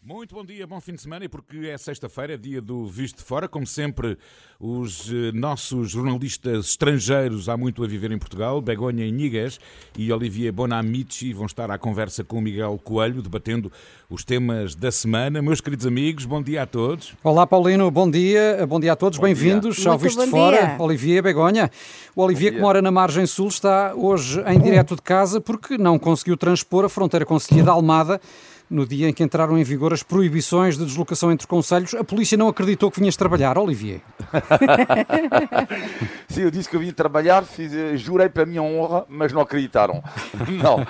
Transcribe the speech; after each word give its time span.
Muito 0.00 0.32
bom 0.32 0.44
dia, 0.44 0.64
bom 0.64 0.80
fim 0.80 0.92
de 0.94 1.02
semana, 1.02 1.24
e 1.24 1.28
porque 1.28 1.66
é 1.66 1.76
sexta-feira, 1.76 2.34
é 2.34 2.36
dia 2.36 2.62
do 2.62 2.86
Visto 2.86 3.16
de 3.16 3.24
Fora. 3.24 3.48
Como 3.48 3.66
sempre, 3.66 4.16
os 4.58 5.12
eh, 5.12 5.32
nossos 5.34 5.90
jornalistas 5.90 6.66
estrangeiros 6.66 7.48
há 7.48 7.56
muito 7.56 7.82
a 7.82 7.86
viver 7.86 8.12
em 8.12 8.18
Portugal, 8.18 8.60
Begonha 8.62 9.04
Inigas 9.04 9.58
e 9.98 10.10
Olivier 10.12 10.52
Bonamici, 10.52 11.32
vão 11.32 11.46
estar 11.46 11.68
à 11.70 11.76
conversa 11.76 12.22
com 12.22 12.38
o 12.38 12.40
Miguel 12.40 12.80
Coelho, 12.82 13.20
debatendo 13.20 13.72
os 14.08 14.24
temas 14.24 14.76
da 14.76 14.92
semana. 14.92 15.42
Meus 15.42 15.60
queridos 15.60 15.84
amigos, 15.84 16.24
bom 16.24 16.40
dia 16.40 16.62
a 16.62 16.66
todos. 16.66 17.14
Olá, 17.22 17.44
Paulino, 17.44 17.90
bom 17.90 18.08
dia, 18.08 18.64
bom 18.68 18.78
dia 18.78 18.92
a 18.92 18.96
todos, 18.96 19.18
bem-vindos 19.18 19.84
ao 19.84 19.98
Visto 19.98 20.24
de 20.24 20.30
Fora. 20.30 20.58
Dia. 20.58 20.76
Olivier 20.78 21.22
Begonha. 21.24 21.70
O 22.14 22.22
Olivier, 22.22 22.54
que 22.54 22.60
mora 22.60 22.80
na 22.80 22.92
margem 22.92 23.26
sul, 23.26 23.48
está 23.48 23.92
hoje 23.94 24.40
em 24.46 24.60
direto 24.60 24.94
de 24.94 25.02
casa 25.02 25.40
porque 25.40 25.76
não 25.76 25.98
conseguiu 25.98 26.36
transpor 26.36 26.84
a 26.84 26.88
fronteira 26.88 27.26
com 27.26 27.36
de 27.36 27.68
Almada 27.68 28.20
no 28.70 28.86
dia 28.86 29.08
em 29.08 29.12
que 29.12 29.22
entraram 29.22 29.56
em 29.56 29.62
vigor 29.62 29.92
as 29.92 30.02
proibições 30.02 30.76
de 30.76 30.84
deslocação 30.84 31.32
entre 31.32 31.46
conselhos, 31.46 31.94
a 31.94 32.04
polícia 32.04 32.36
não 32.36 32.48
acreditou 32.48 32.90
que 32.90 33.00
vinhas 33.00 33.16
trabalhar, 33.16 33.56
Olivier? 33.56 34.00
Sim, 36.28 36.42
eu 36.42 36.50
disse 36.50 36.68
que 36.68 36.76
eu 36.76 36.80
vim 36.80 36.92
trabalhar, 36.92 37.44
fiz, 37.44 37.72
eh, 37.72 37.96
jurei 37.96 38.28
para 38.28 38.42
a 38.42 38.46
minha 38.46 38.62
honra, 38.62 39.06
mas 39.08 39.32
não 39.32 39.40
acreditaram. 39.40 40.02
Não, 40.48 40.86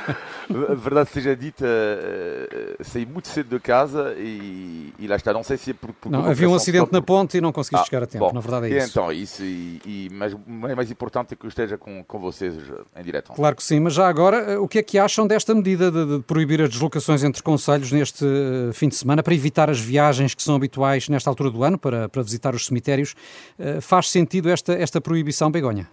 verdade 0.77 1.11
seja 1.11 1.37
dita, 1.37 1.67
eh, 1.67 2.77
saí 2.81 3.05
muito 3.05 3.29
cedo 3.29 3.51
de 3.51 3.61
casa 3.61 4.15
e, 4.17 4.93
e 4.99 5.07
lá 5.07 5.17
está, 5.17 5.33
não 5.33 5.43
sei 5.43 5.57
se 5.57 5.71
é 5.71 5.75
por... 5.75 5.93
por 5.93 6.11
não, 6.11 6.25
havia 6.25 6.49
um 6.49 6.55
acidente 6.55 6.93
na 6.93 7.03
ponte 7.03 7.37
e 7.37 7.41
não 7.41 7.53
conseguiste 7.53 7.83
ah, 7.83 7.85
chegar 7.85 8.03
a 8.05 8.07
tempo, 8.07 8.27
bom, 8.27 8.33
na 8.33 8.41
verdade 8.41 8.73
é 8.73 8.79
isso. 8.79 8.91
Então, 8.91 9.13
isso, 9.13 9.43
e, 9.43 9.81
e, 9.85 10.09
mas 10.13 10.33
o 10.33 10.41
mais 10.47 10.91
importante 10.91 11.35
é 11.35 11.37
que 11.37 11.45
eu 11.45 11.49
esteja 11.49 11.77
com, 11.77 12.03
com 12.05 12.19
vocês 12.19 12.55
em 12.97 13.03
direto. 13.03 13.33
Claro 13.33 13.57
que 13.57 13.63
sim, 13.63 13.81
mas 13.81 13.95
já 13.95 14.09
agora, 14.09 14.53
eh, 14.53 14.59
o 14.59 14.67
que 14.67 14.79
é 14.79 14.83
que 14.83 14.99
acham 14.99 15.27
desta 15.27 15.55
medida 15.55 15.91
de, 15.91 16.17
de 16.17 16.23
proibir 16.23 16.63
as 16.63 16.71
deslocações 16.71 17.23
entre 17.23 17.43
conselhos 17.43 17.68
conselhos 17.69 17.93
neste 17.93 18.25
eh, 18.25 18.73
fim 18.73 18.89
de 18.89 18.97
semana 18.97 19.23
para 19.23 19.35
evitar 19.35 19.69
as 19.69 19.79
viagens 19.79 20.35
que 20.35 20.43
são 20.43 20.57
habituais 20.57 21.09
nesta 21.09 21.29
altura 21.29 21.51
do 21.51 21.63
ano 21.63 21.79
para, 21.79 22.09
para 22.09 22.23
visitar 22.23 22.55
os 22.55 22.65
cemitérios. 22.65 23.15
Uh, 23.59 23.81
faz 23.81 24.09
sentido 24.09 24.49
esta, 24.49 24.73
esta 24.73 25.01
proibição, 25.01 25.51
Begonha? 25.51 25.91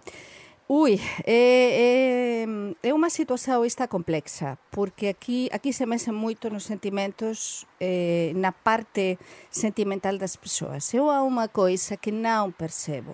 Ui, 0.69 0.99
é, 1.25 2.45
é, 2.45 2.89
é 2.89 2.93
unha 2.93 3.11
situación 3.11 3.61
esta 3.67 3.91
complexa, 3.91 4.57
porque 4.71 5.11
aquí 5.11 5.51
aquí 5.51 5.69
se 5.75 5.85
mexe 5.85 6.09
moito 6.15 6.49
nos 6.49 6.63
sentimentos 6.63 7.67
eh, 7.77 8.31
na 8.33 8.49
parte 8.49 9.19
sentimental 9.51 10.17
das 10.17 10.39
persoas. 10.39 10.89
Eu 10.95 11.11
há 11.11 11.21
unha 11.21 11.51
coisa 11.51 11.99
que 11.99 12.09
non 12.09 12.55
percebo, 12.55 13.13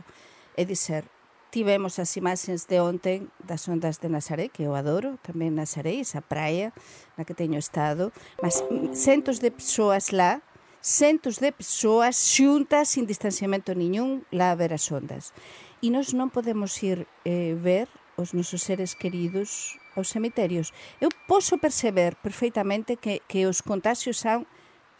é 0.56 0.64
dizer, 0.64 1.04
Tivemos 1.52 2.00
as 2.00 2.16
imaxes 2.16 2.64
de 2.64 2.80
ontem 2.80 3.28
das 3.44 3.68
ondas 3.68 4.00
de 4.00 4.08
Nazaré, 4.08 4.48
que 4.48 4.64
eu 4.64 4.72
adoro, 4.72 5.20
tamén 5.20 5.52
Nazaré, 5.52 6.00
esa 6.00 6.24
praia 6.24 6.72
na 7.20 7.28
que 7.28 7.36
teño 7.36 7.60
estado, 7.60 8.16
mas 8.40 8.64
centos 8.96 9.44
de 9.44 9.52
persoas 9.52 10.16
lá, 10.16 10.40
centos 10.80 11.44
de 11.44 11.52
persoas 11.52 12.16
xuntas 12.16 12.96
sin 12.96 13.04
distanciamento 13.04 13.76
niñún 13.76 14.24
lá 14.32 14.56
a 14.56 14.58
ver 14.58 14.72
as 14.72 14.88
ondas. 14.96 15.36
E 15.84 15.92
nós 15.92 16.16
non 16.16 16.32
podemos 16.32 16.72
ir 16.88 17.04
eh, 17.28 17.52
ver 17.60 17.92
os 18.16 18.32
nosos 18.32 18.64
seres 18.64 18.96
queridos 18.96 19.76
aos 19.92 20.08
cemiterios. 20.08 20.72
Eu 21.04 21.12
posso 21.28 21.60
perceber 21.60 22.16
perfeitamente 22.24 22.96
que, 22.96 23.20
que 23.28 23.44
os 23.44 23.60
contagios 23.60 24.24
son 24.24 24.48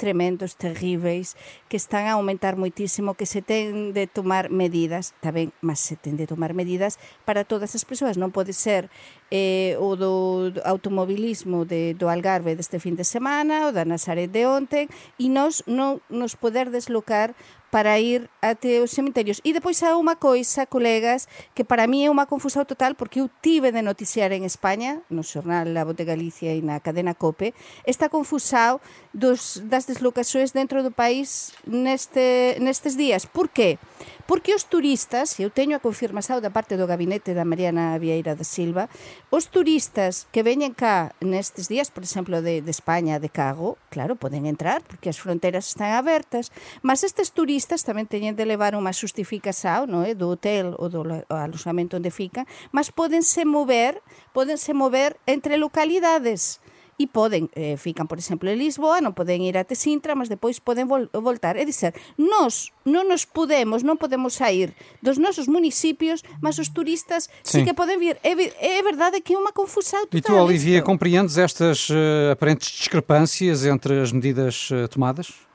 tremendos, 0.02 0.58
terríveis, 0.58 1.38
que 1.70 1.78
están 1.78 2.10
a 2.10 2.18
aumentar 2.18 2.58
moitísimo, 2.58 3.14
que 3.14 3.30
se 3.30 3.46
ten 3.46 3.94
de 3.94 4.10
tomar 4.10 4.50
medidas, 4.50 5.14
tamén, 5.22 5.54
mas 5.62 5.78
se 5.78 5.94
ten 5.94 6.18
de 6.18 6.26
tomar 6.26 6.58
medidas 6.58 6.98
para 7.22 7.46
todas 7.46 7.78
as 7.78 7.86
persoas, 7.86 8.18
non 8.18 8.34
pode 8.34 8.58
ser 8.58 8.90
eh, 9.30 9.78
o 9.78 9.94
do 9.94 10.50
automobilismo 10.66 11.70
de, 11.70 11.94
do 11.94 12.10
Algarve 12.10 12.58
deste 12.58 12.82
fin 12.82 12.98
de 12.98 13.06
semana, 13.06 13.70
o 13.70 13.72
da 13.72 13.86
Nazaret 13.86 14.34
de 14.34 14.50
onte, 14.50 14.90
e 15.22 15.30
nós 15.30 15.62
non 15.70 16.02
nos 16.10 16.34
poder 16.34 16.74
deslocar 16.74 17.38
para 17.72 17.98
ir 18.00 18.30
até 18.44 18.84
os 18.84 18.92
cemiterios. 18.92 19.40
E 19.48 19.56
depois 19.56 19.80
há 19.82 19.96
unha 19.96 20.20
coisa, 20.20 20.68
colegas, 20.68 21.32
que 21.56 21.64
para 21.64 21.88
mí 21.88 22.04
é 22.04 22.12
unha 22.12 22.28
confusão 22.28 22.68
total 22.68 23.00
porque 23.00 23.24
eu 23.24 23.32
tive 23.40 23.72
de 23.72 23.80
noticiar 23.80 24.36
en 24.36 24.44
España, 24.44 25.00
no 25.08 25.24
xornal 25.24 25.72
La 25.72 25.88
Voz 25.88 25.96
de 25.96 26.04
Galicia 26.04 26.52
e 26.52 26.60
na 26.60 26.84
cadena 26.84 27.16
COPE, 27.16 27.56
esta 27.88 28.12
confusão 28.12 28.84
dos, 29.16 29.64
das 29.64 29.88
deslocações 29.88 30.52
dentro 30.52 30.84
do 30.84 30.92
país 30.92 31.56
neste, 31.64 32.60
nestes 32.60 33.00
días. 33.00 33.24
Por 33.24 33.48
qué? 33.48 33.80
Porque 34.28 34.52
os 34.52 34.68
turistas, 34.68 35.40
e 35.40 35.48
eu 35.48 35.50
teño 35.50 35.80
a 35.80 35.84
confirmación 35.84 36.44
da 36.44 36.52
parte 36.52 36.76
do 36.76 36.86
gabinete 36.92 37.32
da 37.32 37.48
Mariana 37.48 37.96
Vieira 37.96 38.36
da 38.36 38.44
Silva, 38.44 38.92
os 39.32 39.48
turistas 39.48 40.28
que 40.36 40.44
veñen 40.44 40.76
cá 40.76 41.16
nestes 41.24 41.72
días, 41.72 41.88
por 41.88 42.04
exemplo, 42.04 42.44
de, 42.44 42.60
de 42.60 42.72
España, 42.72 43.16
de 43.24 43.32
Cago, 43.32 43.80
claro, 43.88 44.20
poden 44.20 44.44
entrar 44.44 44.84
porque 44.84 45.08
as 45.08 45.20
fronteiras 45.20 45.72
están 45.72 45.96
abertas, 45.96 46.52
mas 46.84 47.08
estes 47.08 47.32
turistas 47.32 47.61
tamén 47.68 48.10
teñen 48.10 48.38
de 48.38 48.46
levar 48.46 48.74
unha 48.74 48.94
justificación 48.94 49.92
no, 49.92 50.02
é, 50.06 50.16
do 50.16 50.32
hotel 50.32 50.74
ou 50.82 50.88
do 50.90 51.02
alojamento 51.30 51.98
onde 51.98 52.10
fican, 52.10 52.46
mas 52.72 52.90
podense 52.90 53.44
mover, 53.44 54.00
podense 54.32 54.72
mover 54.74 55.18
entre 55.28 55.58
localidades 55.58 56.62
e 57.02 57.08
poden, 57.08 57.50
eh, 57.56 57.78
fican, 57.78 58.06
por 58.06 58.22
exemplo, 58.22 58.50
en 58.50 58.62
Lisboa, 58.62 59.02
non 59.02 59.18
poden 59.18 59.42
ir 59.42 59.58
até 59.58 59.74
Sintra, 59.74 60.14
mas 60.14 60.30
depois 60.30 60.62
poden 60.62 60.86
vol 60.86 61.10
voltar. 61.18 61.58
É 61.58 61.66
dizer, 61.66 61.98
nós 62.14 62.70
non 62.86 63.10
nos 63.10 63.26
podemos, 63.26 63.82
non 63.82 63.98
podemos 63.98 64.38
sair 64.38 64.78
dos 65.02 65.18
nosos 65.18 65.50
municipios, 65.50 66.22
mas 66.46 66.62
os 66.62 66.70
turistas 66.70 67.26
sí, 67.42 67.62
sí 67.62 67.66
que 67.66 67.74
poden 67.74 67.98
vir. 67.98 68.22
É, 68.22 68.38
é 68.38 68.80
verdade 68.86 69.18
que 69.26 69.34
é 69.34 69.38
unha 69.42 69.50
confusão 69.50 70.06
total. 70.06 70.18
E 70.18 70.22
tu, 70.22 70.34
Olivia, 70.38 70.86
isto. 70.86 70.86
compreendes 70.86 71.42
estas 71.42 71.90
uh, 71.90 72.38
aparentes 72.38 72.70
discrepâncias 72.70 73.66
entre 73.66 73.98
as 73.98 74.14
medidas 74.14 74.70
uh, 74.70 74.86
tomadas? 74.86 75.50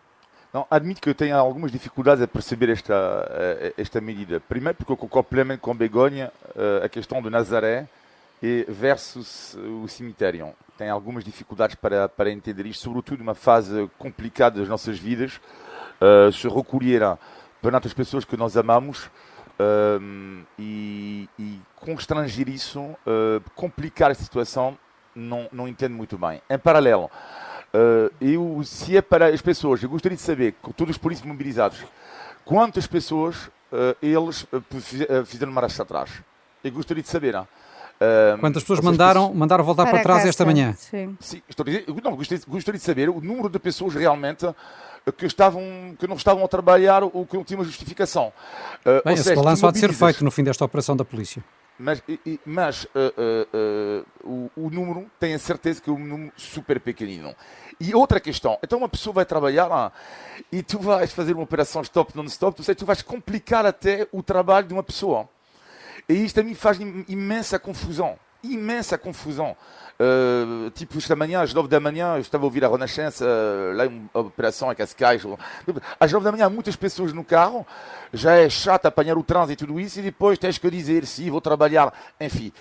Não, 0.56 0.67
admito 0.71 1.03
que 1.03 1.11
eu 1.11 1.15
tenho 1.15 1.37
algumas 1.37 1.71
dificuldades 1.71 2.22
a 2.22 2.27
perceber 2.27 2.71
esta, 2.71 2.94
uh, 2.94 3.75
esta 3.77 4.00
medida. 4.00 4.41
Primeiro 4.41 4.78
porque 4.78 4.91
eu 4.91 4.97
concordo 4.97 5.28
plenamente 5.28 5.61
com 5.61 5.77
Begonha 5.77 6.33
a 6.83 6.89
questão 6.89 7.21
do 7.21 7.31
Nazaré 7.31 7.87
versus 8.66 9.55
o 9.55 9.87
cemitério 9.87 10.55
tem 10.78 10.89
algumas 10.89 11.25
dificuldades 11.25 11.75
para, 11.75 12.09
para 12.09 12.31
entender 12.31 12.65
isto, 12.66 12.84
sobretudo 12.84 13.19
numa 13.19 13.34
fase 13.34 13.91
complicada 13.99 14.61
das 14.61 14.69
nossas 14.69 14.99
vidas, 14.99 15.41
uh, 16.00 16.33
se 16.33 16.49
recolher 16.49 17.03
perante 17.61 17.87
as 17.87 17.95
pessoas 17.95 18.25
que 18.25 18.37
nós 18.37 18.56
amamos 18.56 19.06
uh, 19.59 20.45
e, 20.59 21.28
e, 21.39 21.61
constranger 21.77 22.49
isso, 22.49 22.81
uh, 22.81 23.43
complicar 23.55 24.11
a 24.11 24.15
situação, 24.15 24.78
não, 25.15 25.49
não 25.53 25.66
entendo 25.66 25.95
muito 25.95 26.19
bem. 26.19 26.41
Em 26.49 26.59
paralelo, 26.59 27.11
eu, 28.21 28.62
se 28.65 28.97
é 28.97 29.03
para 29.03 29.28
as 29.28 29.43
pessoas, 29.43 29.82
eu 29.82 29.88
gostaria 29.88 30.16
de 30.16 30.22
saber, 30.22 30.54
com 30.62 30.72
todos 30.72 30.97
os 30.97 30.99
polícias 30.99 31.27
mobilizados, 31.27 31.78
quantas 32.44 32.87
pessoas 32.87 33.50
eles 34.00 34.47
fizeram 35.27 35.53
marcha 35.53 35.82
atrás. 35.82 36.10
Eu 36.65 36.72
gostaria 36.72 37.03
de 37.03 37.09
saber. 37.09 37.34
Não? 37.34 37.43
Uh, 37.97 38.38
Quantas 38.38 38.62
pessoas 38.62 38.81
mandaram, 38.81 39.32
mandaram 39.32 39.65
voltar 39.65 39.84
para, 39.84 39.94
para 39.94 40.03
trás 40.03 40.27
esta 40.27 40.44
manhã? 40.44 40.75
Sim. 40.77 41.16
Sim 41.19 41.43
estou 41.49 41.65
a 41.65 41.66
dizer, 41.66 41.84
não, 42.03 42.15
gostaria, 42.15 42.44
gostaria 42.47 42.78
de 42.78 42.84
saber 42.84 43.09
o 43.09 43.21
número 43.22 43.49
de 43.49 43.59
pessoas 43.59 43.94
realmente 43.94 44.47
que, 45.16 45.25
estavam, 45.25 45.62
que 45.98 46.06
não 46.06 46.16
estavam 46.16 46.44
a 46.44 46.48
trabalhar 46.48 47.03
ou 47.03 47.25
que 47.25 47.37
não 47.37 47.44
tinham 47.44 47.65
justificação. 47.65 48.33
Uh, 48.81 49.03
Bem, 49.04 49.15
esse 49.15 49.25
seja, 49.25 49.37
balanço 49.37 49.66
há 49.66 49.71
de 49.71 49.78
ser 49.78 49.93
feito 49.94 50.22
no 50.22 50.31
fim 50.31 50.44
desta 50.44 50.65
operação 50.65 50.94
da 50.94 51.04
polícia. 51.06 51.43
Mas, 51.79 52.03
mas 52.45 52.85
uh, 52.85 52.89
uh, 52.95 54.07
uh, 54.25 54.51
o, 54.57 54.67
o, 54.67 54.71
número, 54.71 55.11
tenho 55.21 55.39
certeza 55.39 55.81
que 55.81 55.91
é 55.91 55.93
um 55.93 55.99
número 55.99 56.33
super 56.37 56.81
pequenino. 56.81 57.35
E 57.79 57.95
outra 57.95 58.19
questão, 58.19 58.59
então 58.63 58.79
uma 58.79 58.89
pessoa 58.89 59.13
vai 59.13 59.27
trabalhar 59.27 59.67
lá 59.67 59.93
e 60.51 60.63
tu 60.63 60.79
vais 60.79 61.13
fazer 61.13 61.35
uma 61.35 61.43
operação 61.43 61.83
stop 61.83 62.17
non-stop, 62.17 62.57
tu, 62.57 62.75
tu 62.75 62.87
vais 62.87 63.03
complicar 63.03 63.67
até 63.67 64.09
o 64.11 64.23
trabalho 64.23 64.67
de 64.67 64.73
uma 64.73 64.83
pessoa. 64.83 65.29
E 66.09 66.15
isto 66.15 66.41
a 66.41 66.43
mim 66.43 66.55
faz 66.55 66.79
imensa 67.09 67.59
confusão. 67.59 68.19
Imensa 68.43 68.99
confusão. 68.99 69.57
Uh, 69.99 70.69
tipo, 70.73 70.99
esta 70.99 71.17
manhã, 71.17 71.41
às 71.41 71.55
nove 71.55 71.69
da 71.69 71.81
manhã, 71.81 72.17
eu 72.17 72.21
estava 72.21 72.45
a 72.45 72.47
ouvir 72.47 72.63
a 72.63 72.69
Renascença, 72.69 73.25
lá 73.75 73.87
uma 73.87 74.27
operação 74.27 74.71
em 74.71 74.75
Cascais. 74.75 75.22
Às 75.99 76.13
nove 76.13 76.25
da 76.25 76.33
manhã, 76.33 76.51
muitas 76.51 76.77
pessoas 76.77 77.15
no 77.15 77.25
carro, 77.25 77.66
já 78.13 78.34
é 78.34 78.49
chato 78.51 78.84
apanhar 78.84 79.16
o 79.16 79.22
trânsito 79.22 79.65
e 79.65 79.66
tudo 79.66 79.81
isso, 79.81 79.99
e 79.99 80.03
depois 80.03 80.39
tens 80.39 80.59
que 80.59 80.71
dizer, 80.71 81.07
sim, 81.07 81.31
vou 81.31 81.41
trabalhar, 81.41 81.93
enfim. 82.21 82.53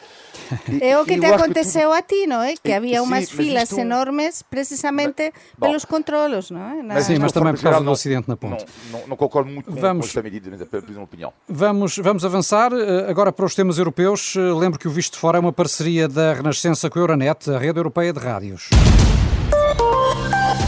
É 0.82 0.98
o 0.98 1.04
que 1.04 1.20
te 1.20 1.26
aconteceu 1.26 1.90
tudo... 1.90 1.98
a 1.98 2.02
ti, 2.02 2.26
não 2.26 2.42
é? 2.42 2.56
Que 2.56 2.72
havia 2.72 3.04
umas 3.04 3.30
filas 3.30 3.70
isto... 3.70 3.80
enormes, 3.80 4.42
precisamente 4.42 5.34
mas, 5.58 5.70
pelos 5.70 5.84
controlos, 5.84 6.52
não 6.52 6.62
é? 6.62 6.84
Na... 6.84 7.02
Sim, 7.02 7.20
mas 7.20 7.34
também 7.34 7.54
por 7.54 7.64
causa 7.64 7.82
do 7.82 7.92
acidente 7.92 8.30
na 8.30 8.38
ponte. 8.38 8.66
Não, 8.90 9.00
não, 9.00 9.08
não 9.10 9.18
concordo 9.18 9.52
muito 9.52 9.72
com, 9.72 9.80
vamos, 9.80 10.06
com 10.06 10.08
esta 10.08 10.22
medida, 10.22 10.50
mas 10.50 10.62
é 10.62 10.92
uma 10.92 11.04
opinião. 11.04 11.34
Vamos, 11.50 11.98
vamos 11.98 12.24
avançar. 12.24 12.72
Eh, 12.72 13.10
agora 13.10 13.32
para 13.32 13.46
os 13.46 13.54
temas 13.54 13.78
europeus, 13.78 14.36
eh, 14.38 14.40
lembro 14.40 14.80
que 14.80 14.88
o 14.88 14.92
Visto 14.92 15.14
de 15.14 15.20
Fora 15.20 15.38
é 15.38 15.42
uma 15.42 15.52
parceria 15.66 16.08
da 16.08 16.32
Renascença 16.32 16.92
com 16.92 17.00
a 17.00 17.02
Euronet, 17.02 17.50
a 17.50 17.58
rede 17.58 17.80
europeia 17.80 18.14
de 18.14 18.20
rádios. 18.20 18.70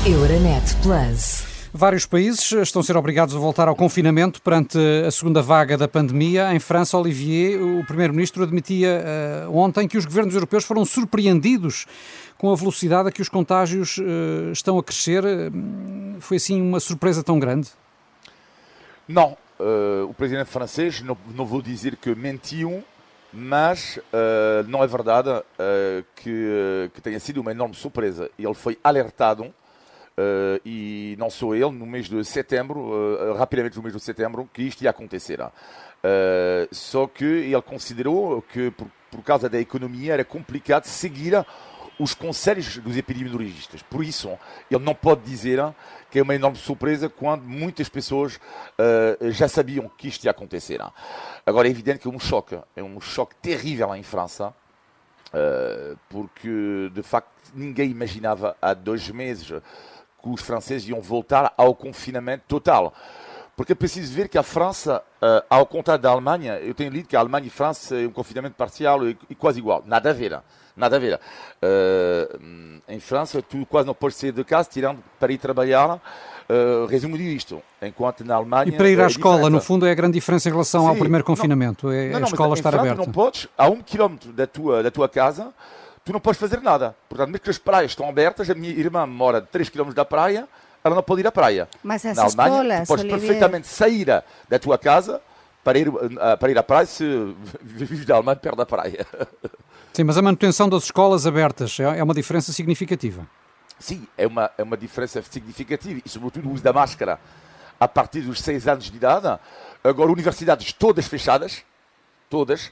Euronet 0.04 0.76
Plus. 0.82 1.46
Vários 1.72 2.08
países 2.08 2.52
estão 2.52 2.80
a 2.80 2.84
ser 2.84 2.98
obrigados 2.98 3.36
a 3.36 3.38
voltar 3.38 3.68
ao 3.68 3.76
confinamento 3.76 4.42
perante 4.42 4.76
a 5.06 5.12
segunda 5.12 5.40
vaga 5.40 5.78
da 5.78 5.88
pandemia. 5.88 6.52
Em 6.52 6.58
França, 6.58 6.98
Olivier, 6.98 7.62
o 7.62 7.86
primeiro-ministro, 7.86 8.42
admitia 8.42 9.04
uh, 9.48 9.56
ontem 9.56 9.88
que 9.88 10.00
os 10.00 10.06
governos 10.06 10.34
europeus 10.34 10.64
foram 10.64 10.84
surpreendidos 10.84 11.86
com 12.36 12.52
a 12.52 12.56
velocidade 12.56 13.10
a 13.10 13.12
que 13.12 13.22
os 13.22 13.30
contágios 13.30 14.00
uh, 14.00 14.52
estão 14.52 14.80
a 14.80 14.84
crescer. 14.84 15.22
foi 16.20 16.38
assim 16.38 16.60
uma 16.60 16.80
surpresa 16.80 17.22
tão 17.22 17.38
grande? 17.38 17.70
Não, 19.08 19.38
uh, 19.60 20.10
o 20.10 20.14
presidente 20.16 20.50
francês, 20.50 21.02
não, 21.02 21.16
não, 21.36 21.46
vou 21.46 21.62
dizer 21.62 21.98
que 21.98 22.16
mentiu, 22.16 22.84
mas 23.34 23.98
uh, 23.98 24.68
não 24.68 24.84
é 24.84 24.88
verdade 24.88 25.30
uh, 25.30 26.06
que, 26.16 26.90
que, 26.94 27.02
tenha 27.02 27.20
sido 27.20 27.42
uma 27.42 27.52
enorme 27.52 27.76
surpresa. 27.76 28.30
Ele 28.38 28.54
foi 28.54 28.78
alertado, 28.84 29.54
e 30.66 31.16
não 31.20 31.30
só 31.30 31.54
ele, 31.54 31.70
no 31.70 31.86
mês 31.86 32.10
de 32.10 32.26
setembro, 32.26 33.36
rapidamente 33.38 33.78
no 33.78 33.84
mês 33.84 33.94
de 33.94 34.02
setembro, 34.02 34.50
que 34.52 34.64
isto 34.64 34.84
ia 34.84 34.90
acontecer. 34.90 35.40
só 36.72 37.06
que 37.06 37.24
ele 37.24 37.62
considerou 37.62 38.42
que, 38.42 38.72
por, 38.72 38.88
por 39.12 39.22
causa 39.22 39.48
da 39.48 39.60
economia, 39.60 40.14
era 40.14 40.26
complicado 40.26 40.86
seguir 40.86 41.36
os 42.00 42.14
conselhos 42.14 42.78
dos 42.78 42.96
epidemiologistas. 42.96 43.82
Por 43.82 44.04
isso, 44.04 44.30
ele 44.70 44.84
não 44.84 44.94
pode 44.94 45.22
dizer 45.22 45.60
que 46.10 46.20
é 46.20 46.22
uma 46.22 46.36
enorme 46.36 46.58
surpresa 46.58 47.10
quando 47.10 47.44
muitas 47.44 47.90
pessoas 47.90 48.36
uh, 48.36 49.32
já 49.32 49.48
sabiam 49.48 49.90
que 49.90 50.08
isto 50.08 50.24
ia 50.26 50.32
acontecer. 50.32 50.80
Agora, 51.46 51.68
é 51.68 51.72
evidente 51.72 52.00
que 52.00 52.08
é 52.08 52.12
um 52.12 52.20
choque, 52.20 52.58
é 52.76 52.84
um 52.84 53.00
choque 53.02 53.36
terrível 53.36 53.94
em 53.96 54.04
França, 54.04 54.50
uh, 54.50 55.98
porque 56.10 56.92
de 56.94 57.02
facto 57.02 57.52
ninguém 57.54 57.90
imaginava 57.90 58.56
há 58.62 58.74
dois 58.74 59.10
meses 59.10 59.48
que 60.22 60.30
os 60.30 60.42
franceses 60.42 60.88
iam 60.88 61.02
voltar 61.02 61.54
ao 61.58 61.74
confinamento 61.74 62.44
total. 62.48 62.94
Porque 63.56 63.72
é 63.72 63.76
preciso 63.76 64.14
ver 64.14 64.30
que 64.30 64.38
a 64.38 64.44
França, 64.44 65.04
uh, 65.20 65.44
ao 65.50 65.66
contrário 65.66 66.02
da 66.02 66.12
Alemanha, 66.12 66.60
eu 66.60 66.76
tenho 66.76 66.92
lido 66.92 67.08
que 67.08 67.16
a 67.16 67.20
Alemanha 67.20 67.46
e 67.46 67.50
a 67.50 67.52
França 67.52 68.00
é 68.00 68.08
um 68.08 68.12
confinamento 68.12 68.56
parcial 68.56 69.08
e, 69.08 69.18
e 69.28 69.34
quase 69.34 69.58
igual. 69.58 69.84
Nada 69.84 70.12
a 70.12 70.14
ver. 70.14 70.40
Nada 70.78 70.96
a 70.96 71.00
ver. 71.00 71.20
Uh, 71.62 72.80
em 72.88 73.00
França, 73.00 73.42
tu 73.42 73.66
quase 73.66 73.88
não 73.88 73.96
podes 73.96 74.16
sair 74.16 74.32
de 74.32 74.44
casa, 74.44 74.70
tirando 74.72 75.00
para 75.20 75.34
ir 75.34 75.40
trabalhar. 75.40 76.00
Uh, 76.50 76.86
resumo 76.86 77.18
isto. 77.18 77.62
Enquanto 77.82 78.24
na 78.24 78.36
Alemanha. 78.36 78.70
E 78.70 78.72
para 78.72 78.88
ir 78.88 79.02
à 79.02 79.06
é 79.06 79.08
escola, 79.08 79.38
diferente. 79.38 79.54
no 79.54 79.62
fundo, 79.62 79.86
é 79.88 79.92
a 79.92 79.96
grande 79.96 80.14
diferença 80.14 80.48
em 80.48 80.52
relação 80.52 80.84
Sim, 80.84 80.90
ao 80.90 80.96
primeiro 80.96 81.26
confinamento. 81.26 81.88
Não, 81.88 81.94
é 81.94 82.10
não, 82.10 82.20
não, 82.20 82.28
a 82.28 82.30
escola 82.30 82.54
estar 82.54 82.72
França, 82.72 82.86
aberta. 82.86 83.06
não 83.06 83.12
podes, 83.12 83.48
a 83.58 83.68
um 83.68 83.82
quilómetro 83.82 84.32
da 84.32 84.46
tua, 84.46 84.84
da 84.84 84.92
tua 84.92 85.10
casa, 85.10 85.52
tu 86.06 86.14
não 86.14 86.20
podes 86.20 86.40
fazer 86.40 86.62
nada. 86.62 86.96
Portanto, 87.10 87.30
mesmo 87.30 87.44
que 87.44 87.50
as 87.50 87.58
praias 87.58 87.92
estão 87.92 88.08
abertas, 88.08 88.50
a 88.50 88.54
minha 88.54 88.70
irmã 88.70 89.06
mora 89.08 89.40
a 89.40 89.42
3 89.42 89.68
km 89.68 89.92
da 89.92 90.06
praia, 90.06 90.48
ela 90.84 90.96
não 90.96 91.04
pode 91.04 91.22
ir 91.22 91.28
à 91.28 91.32
praia. 91.32 91.68
Mas 91.84 92.06
as 92.06 92.16
Na 92.16 92.24
Alemanha, 92.24 92.52
escolas, 92.52 92.80
tu 92.82 92.88
podes 92.88 93.04
Olivier... 93.04 93.20
perfeitamente 93.20 93.68
sair 93.68 94.06
da 94.48 94.60
tua 94.60 94.78
casa 94.78 95.20
para 95.64 95.80
ir, 95.80 95.92
para 96.40 96.52
ir 96.52 96.58
à 96.58 96.64
praia 96.64 96.86
se 96.86 97.04
vives 97.62 98.06
da 98.06 98.16
Alemanha 98.16 98.38
perto 98.38 98.56
da 98.56 98.66
praia. 98.66 99.06
Sim, 99.98 100.04
mas 100.04 100.16
a 100.16 100.22
manutenção 100.22 100.70
das 100.70 100.84
escolas 100.84 101.26
abertas 101.26 101.80
é, 101.80 101.98
é 101.98 102.04
uma 102.04 102.14
diferença 102.14 102.54
significativa. 102.54 103.28
Sim, 103.80 104.08
é 104.16 104.28
uma, 104.28 104.52
é 104.56 104.62
uma 104.62 104.78
diferença 104.78 105.20
significativa 105.24 106.00
e, 106.06 106.08
sobretudo, 106.08 106.48
o 106.48 106.54
uso 106.54 106.62
da 106.62 106.72
máscara 106.72 107.20
a 107.80 107.88
partir 107.88 108.22
dos 108.22 108.40
6 108.42 108.68
anos 108.68 108.92
de 108.92 108.96
idade. 108.96 109.40
Agora, 109.84 110.12
universidades 110.12 110.72
todas 110.72 111.08
fechadas, 111.08 111.66
todas, 112.30 112.72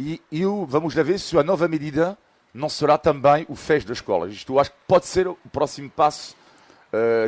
e 0.00 0.20
eu, 0.32 0.66
vamos 0.68 0.92
lá 0.96 1.04
ver 1.04 1.20
se 1.20 1.38
a 1.38 1.44
nova 1.44 1.68
medida 1.68 2.18
não 2.52 2.68
será 2.68 2.98
também 2.98 3.46
o 3.48 3.54
fecho 3.54 3.86
das 3.86 3.98
escolas. 3.98 4.32
Isto 4.32 4.58
acho 4.58 4.72
que 4.72 4.76
pode 4.88 5.06
ser 5.06 5.28
o 5.28 5.36
próximo 5.52 5.88
passo 5.88 6.34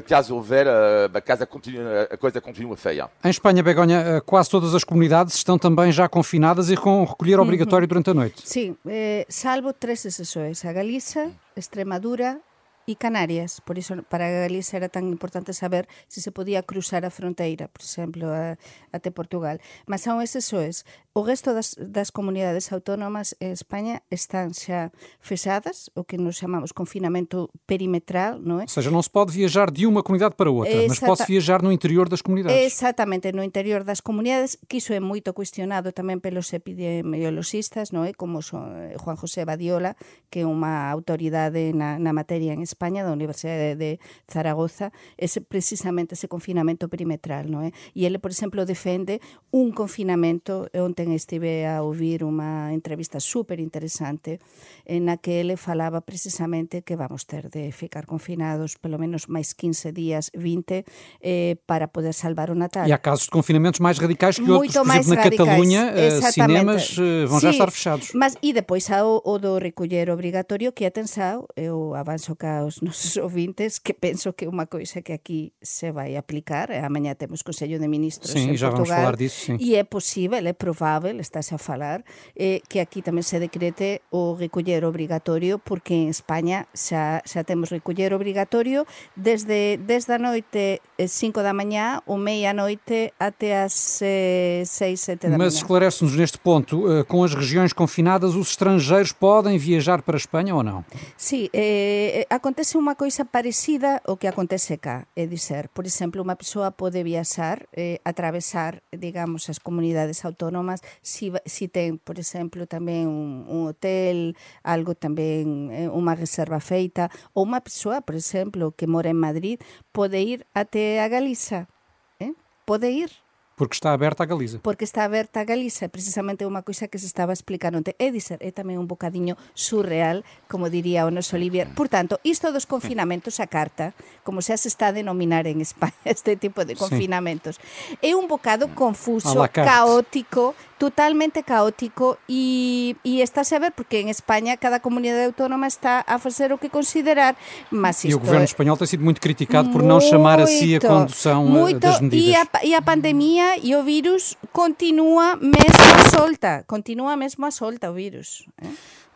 caso 0.07 0.35
houver, 0.35 0.67
uh, 0.67 1.11
a, 1.17 1.21
casa 1.21 1.47
continua, 1.47 2.09
a 2.11 2.17
coisa 2.17 2.41
continua 2.41 2.77
feia. 2.77 3.09
Em 3.25 3.29
Espanha, 3.31 3.63
Begonha, 3.63 4.21
quase 4.25 4.49
todas 4.49 4.75
as 4.75 4.85
comunidades 4.85 5.35
estão 5.35 5.59
também 5.59 5.93
já 5.93 6.09
confinadas 6.09 6.71
e 6.71 6.77
com 6.77 7.05
recolher 7.05 7.39
obrigatório 7.39 7.85
uhum. 7.85 7.89
durante 7.89 8.11
a 8.11 8.15
noite. 8.15 8.43
Sim, 8.45 8.77
eh, 8.87 9.27
salvo 9.29 9.73
três 9.73 10.05
exceções: 10.05 10.65
a 10.65 10.73
Galiza, 10.73 11.31
Extremadura 11.57 12.41
e 12.89 12.97
Canarias. 12.97 13.61
Por 13.61 13.77
iso, 13.77 14.01
para 14.09 14.33
Galicia 14.33 14.81
era 14.81 14.89
tan 14.89 15.13
importante 15.13 15.53
saber 15.53 15.85
se 16.09 16.25
se 16.25 16.33
podía 16.33 16.65
cruzar 16.65 17.05
a 17.05 17.13
fronteira, 17.13 17.69
por 17.69 17.85
exemplo, 17.85 18.33
a, 18.33 18.57
até 18.97 19.13
Portugal. 19.13 19.61
Mas 19.85 20.01
son 20.01 20.25
eses 20.25 20.49
soes. 20.49 20.89
O 21.13 21.27
resto 21.27 21.53
das, 21.53 21.77
das 21.77 22.09
comunidades 22.09 22.73
autónomas 22.73 23.37
en 23.45 23.53
España 23.53 24.01
están 24.09 24.57
xa 24.57 24.95
fechadas, 25.21 25.93
o 25.93 26.09
que 26.09 26.17
nos 26.17 26.41
chamamos 26.41 26.73
confinamento 26.73 27.53
perimetral, 27.69 28.41
non 28.41 28.65
é? 28.65 28.65
Ou 28.65 28.73
seja, 28.73 28.89
non 28.89 29.05
se 29.05 29.13
pode 29.13 29.37
viajar 29.37 29.69
de 29.69 29.85
uma 29.85 30.01
comunidade 30.01 30.39
para 30.39 30.49
outra, 30.49 30.73
Exata... 30.73 30.89
mas 30.89 31.01
pode 31.05 31.23
viajar 31.29 31.61
no 31.61 31.75
interior 31.75 32.09
das 32.09 32.25
comunidades. 32.25 32.57
Exactamente, 32.57 33.35
no 33.37 33.45
interior 33.45 33.85
das 33.85 34.01
comunidades, 34.01 34.57
que 34.65 34.81
iso 34.81 34.97
é 34.97 35.03
moito 35.03 35.37
cuestionado 35.37 35.93
tamén 35.93 36.25
pelos 36.25 36.55
epidemiologistas, 36.57 37.93
non 37.93 38.09
é? 38.09 38.17
Como 38.17 38.41
son 38.41 38.97
Juan 38.97 39.19
José 39.19 39.45
Badiola, 39.45 39.99
que 40.33 40.41
é 40.41 40.47
unha 40.49 40.89
autoridade 40.89 41.75
na, 41.75 41.99
na 41.99 42.15
materia 42.15 42.55
en 42.55 42.63
España, 42.63 42.78
España, 42.79 43.03
da 43.03 43.11
Universidade 43.11 43.75
de, 43.75 43.99
de 43.99 44.01
Zaragoza, 44.31 44.95
ese 45.19 45.43
precisamente 45.43 46.15
ese 46.15 46.31
confinamento 46.31 46.87
perimetral, 46.87 47.51
non 47.51 47.67
é? 47.67 47.75
E 47.91 48.07
ele, 48.07 48.23
por 48.23 48.31
exemplo, 48.31 48.63
defende 48.63 49.19
un 49.51 49.75
confinamento, 49.75 50.71
ontem 50.79 51.11
estive 51.19 51.67
a 51.67 51.83
ouvir 51.83 52.23
unha 52.23 52.71
entrevista 52.71 53.19
super 53.19 53.59
interesante 53.59 54.39
en 54.87 55.11
na 55.11 55.19
que 55.19 55.43
ele 55.43 55.59
falaba 55.59 56.07
precisamente 56.07 56.87
que 56.87 56.95
vamos 56.95 57.27
ter 57.27 57.51
de 57.51 57.75
ficar 57.75 58.07
confinados 58.07 58.79
pelo 58.79 58.95
menos 58.95 59.27
máis 59.27 59.59
15 59.59 59.91
días, 59.91 60.31
20, 60.39 60.87
eh, 61.19 61.59
para 61.67 61.91
poder 61.91 62.15
salvar 62.15 62.55
o 62.55 62.55
Natal. 62.55 62.87
E 62.87 62.95
há 62.95 63.03
casos 63.03 63.27
de 63.27 63.35
confinamentos 63.35 63.83
máis 63.83 63.99
radicais 63.99 64.39
que 64.39 64.47
Muito 64.47 64.79
outros, 64.79 64.79
por 64.79 64.95
exemplo, 64.95 65.19
na 65.19 65.23
Catalunha, 65.27 65.83
eh, 65.99 66.23
cinemas 66.31 66.95
eh, 66.95 67.27
vão 67.27 67.43
sí, 67.43 67.51
já 67.51 67.51
estar 67.51 67.71
fechados. 67.75 68.15
Mas, 68.15 68.39
e 68.39 68.55
depois 68.55 68.87
há 68.87 69.03
o, 69.03 69.19
o 69.25 69.35
do 69.43 69.59
recolher 69.59 70.15
obrigatorio, 70.15 70.71
que 70.71 70.87
atenção, 70.87 71.43
eu 71.57 71.99
avanço 71.99 72.37
cá 72.37 72.68
aos 72.69 72.81
nosos 72.85 73.17
ouvintes 73.17 73.81
que 73.81 73.97
penso 73.97 74.37
que 74.37 74.45
é 74.45 74.49
unha 74.49 74.69
coisa 74.69 75.01
que 75.01 75.17
aquí 75.17 75.57
se 75.65 75.89
vai 75.91 76.15
aplicar. 76.21 76.69
Amanhã 76.71 77.17
temos 77.17 77.41
Consello 77.41 77.81
de 77.81 77.89
Ministros 77.89 78.37
sim, 78.37 78.53
en 78.53 78.57
já 78.61 78.69
Portugal. 78.69 79.01
Vamos 79.01 79.17
falar 79.17 79.17
disso, 79.17 79.39
sim. 79.49 79.57
E 79.57 79.75
é 79.75 79.83
possível, 79.83 80.45
é 80.45 80.53
provável, 80.53 81.17
estáse 81.19 81.57
a 81.57 81.59
falar, 81.59 82.05
eh, 82.37 82.61
que 82.69 82.79
aquí 82.79 83.01
tamén 83.01 83.25
se 83.25 83.41
decrete 83.41 84.05
o 84.13 84.37
recoller 84.37 84.85
obrigatorio, 84.85 85.57
porque 85.57 85.97
en 85.97 86.13
España 86.13 86.69
xa, 86.77 87.25
xa 87.25 87.43
temos 87.43 87.73
recoller 87.73 88.13
obrigatorio 88.13 88.85
desde, 89.17 89.81
desde 89.81 90.15
a 90.15 90.21
noite 90.21 90.85
5 91.01 91.41
da 91.41 91.57
mañá 91.57 92.05
ou 92.05 92.21
meia 92.21 92.53
noite 92.53 93.15
até 93.19 93.65
as 93.65 94.03
eh, 94.03 94.63
6, 94.67 95.01
7 95.01 95.29
da 95.31 95.39
Mas 95.39 95.55
esclarece-nos 95.55 96.15
neste 96.15 96.39
ponto, 96.39 96.85
eh, 96.91 97.05
com 97.05 97.25
as 97.25 97.33
regiões 97.33 97.73
confinadas, 97.73 98.35
os 98.35 98.51
estrangeiros 98.51 99.13
podem 99.13 99.57
viajar 99.57 100.03
para 100.03 100.17
a 100.17 100.21
Espanha 100.21 100.55
ou 100.55 100.63
não? 100.63 100.85
Sí, 101.17 101.49
eh, 101.53 102.27
acontece 102.49 102.81
unha 102.81 102.97
coisa 102.97 103.29
parecida 103.29 104.01
ao 104.09 104.17
que 104.17 104.25
acontece 104.25 104.81
cá, 104.81 105.05
é 105.13 105.29
dizer, 105.29 105.69
por 105.69 105.85
exemplo, 105.85 106.25
unha 106.25 106.33
persoa 106.33 106.73
pode 106.73 107.05
viaxar, 107.05 107.69
eh, 107.77 108.01
atravesar, 108.09 108.81
digamos, 108.89 109.53
as 109.53 109.61
comunidades 109.61 110.25
autónomas. 110.25 110.81
Si, 111.05 111.29
si 111.45 111.69
ten, 111.69 112.01
por 112.01 112.17
exemplo, 112.17 112.65
tamén 112.65 113.05
un, 113.05 113.69
hotel, 113.69 114.33
algo 114.65 114.97
tamén, 114.97 115.69
eh, 115.77 115.93
reserva 116.17 116.57
feita, 116.57 117.13
ou 117.37 117.45
unha 117.45 117.61
persoa, 117.61 118.01
por 118.01 118.17
exemplo, 118.17 118.73
que 118.73 118.89
mora 118.89 119.13
en 119.13 119.21
Madrid, 119.21 119.61
pode 119.93 120.17
ir 120.17 120.49
até 120.57 121.05
a 121.05 121.07
Galiza, 121.13 121.69
eh? 122.17 122.33
pode 122.65 122.89
ir, 122.89 123.13
porque 123.59 123.75
está 123.75 123.93
aberta 123.93 124.23
a 124.23 124.27
Galiza. 124.27 124.61
Porque 124.63 124.85
está 124.87 125.03
aberta 125.03 125.41
a 125.41 125.45
Galiza, 125.45 125.91
precisamente 125.91 126.47
unha 126.47 126.63
coisa 126.63 126.87
que 126.87 126.97
se 126.97 127.11
estaba 127.11 127.35
explicando 127.35 127.83
onte. 127.83 127.99
É 127.99 128.15
dizer, 128.15 128.39
é 128.39 128.55
tamén 128.55 128.79
un 128.79 128.87
bocadiño 128.87 129.35
surreal, 129.59 130.23
como 130.47 130.71
diría 130.71 131.05
o 131.05 131.11
noso 131.11 131.35
Olivier. 131.35 131.67
Por 131.75 131.91
tanto, 131.91 132.23
isto 132.23 132.55
dos 132.55 132.71
confinamentos 132.71 133.43
a 133.43 133.51
carta, 133.51 133.99
como 134.23 134.39
xa 134.39 134.55
se 134.55 134.71
está 134.71 134.95
a 134.95 134.97
denominar 134.97 135.51
en 135.51 135.59
España 135.59 135.99
este 136.07 136.39
tipo 136.39 136.63
de 136.63 136.79
confinamentos, 136.79 137.59
sí. 137.59 137.99
é 138.01 138.15
un 138.15 138.31
bocado 138.31 138.71
confuso, 138.79 139.43
caótico, 139.51 140.55
totalmente 140.79 141.43
caótico 141.43 142.17
e, 142.29 142.97
e 143.05 143.21
estáse 143.21 143.55
a 143.55 143.59
ver 143.59 143.73
porque 143.73 144.01
en 144.01 144.09
España 144.09 144.57
cada 144.57 144.81
comunidade 144.81 145.27
autónoma 145.27 145.67
está 145.67 146.05
a 146.07 146.19
facer 146.19 146.53
o 146.53 146.59
que 146.59 146.71
considerar, 146.71 147.37
mas 147.71 148.05
isto 148.05 148.11
E 148.11 148.15
o 148.15 148.19
governo 148.19 148.45
espanhol 148.45 148.77
tem 148.77 148.87
sido 148.87 149.05
muito 149.05 149.21
criticado 149.21 149.71
por 149.71 149.83
não 149.83 150.01
chamar 150.01 150.41
a 150.41 150.47
si 150.47 150.77
a 150.77 150.81
condução 150.81 151.47
eh, 151.47 151.51
muito, 151.51 151.81
das 151.81 152.01
medidas. 152.01 152.29
E 152.29 152.37
a, 152.37 152.47
e 152.65 152.75
a 152.75 152.83
pandemia 152.83 153.59
e 153.63 153.75
o 153.75 153.83
virus 153.83 154.37
continua 154.53 155.37
mesmo 155.37 155.85
a 155.99 156.09
solta, 156.09 156.65
continua 156.67 157.17
mesmo 157.17 157.45
a 157.45 157.51
solta 157.51 157.91
o 157.91 157.95
vírus. 157.95 158.47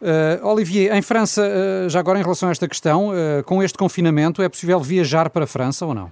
Uh, 0.03 0.45
Olivier, 0.45 0.93
em 0.97 1.01
França, 1.01 1.43
uh, 1.43 1.89
já 1.89 2.01
agora 2.01 2.19
em 2.19 2.23
relação 2.23 2.49
a 2.49 2.53
esta 2.53 2.67
questão, 2.67 3.11
uh, 3.11 3.45
com 3.45 3.63
este 3.63 3.79
confinamento, 3.79 4.43
é 4.43 4.49
possível 4.49 4.81
viajar 4.81 5.31
para 5.31 5.45
a 5.45 5.47
França 5.47 5.87
ou 5.87 5.95
não? 5.95 6.11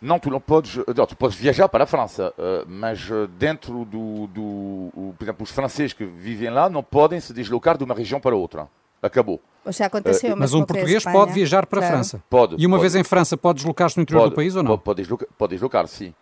Não, 0.00 0.18
tu 0.18 0.30
não 0.30 0.40
podes, 0.40 0.76
não, 0.96 1.06
tu 1.06 1.16
podes 1.16 1.36
viajar 1.36 1.68
para 1.68 1.84
a 1.84 1.86
França, 1.86 2.32
mas 2.66 3.06
dentro 3.38 3.84
do, 3.84 4.26
do, 4.28 5.14
por 5.18 5.24
exemplo, 5.24 5.44
os 5.44 5.50
franceses 5.50 5.92
que 5.92 6.04
vivem 6.04 6.48
lá 6.48 6.70
não 6.70 6.82
podem 6.82 7.20
se 7.20 7.34
deslocar 7.34 7.76
de 7.76 7.84
uma 7.84 7.94
região 7.94 8.18
para 8.18 8.34
outra. 8.34 8.66
Acabou. 9.02 9.40
Ou 9.64 9.72
seja, 9.72 9.86
aconteceu 9.86 10.34
uh, 10.34 10.36
Mas 10.36 10.52
um 10.52 10.64
português 10.64 11.04
pode 11.04 11.32
viajar 11.32 11.66
para 11.66 11.80
claro. 11.80 11.94
a 11.94 11.96
França. 11.96 12.22
Pode. 12.28 12.56
E 12.58 12.66
uma 12.66 12.76
pode. 12.76 12.82
vez 12.82 12.94
em 12.96 13.04
França 13.04 13.36
pode 13.36 13.58
deslocar-se 13.58 13.96
no 13.96 14.02
interior 14.02 14.22
pode, 14.22 14.32
do 14.32 14.36
país 14.36 14.56
ou 14.56 14.62
não? 14.62 14.70
Pode, 14.70 14.82
pode 14.82 15.02
deslocar, 15.02 15.28
pode 15.38 15.50
deslocar 15.52 15.86
sim. 15.86 16.14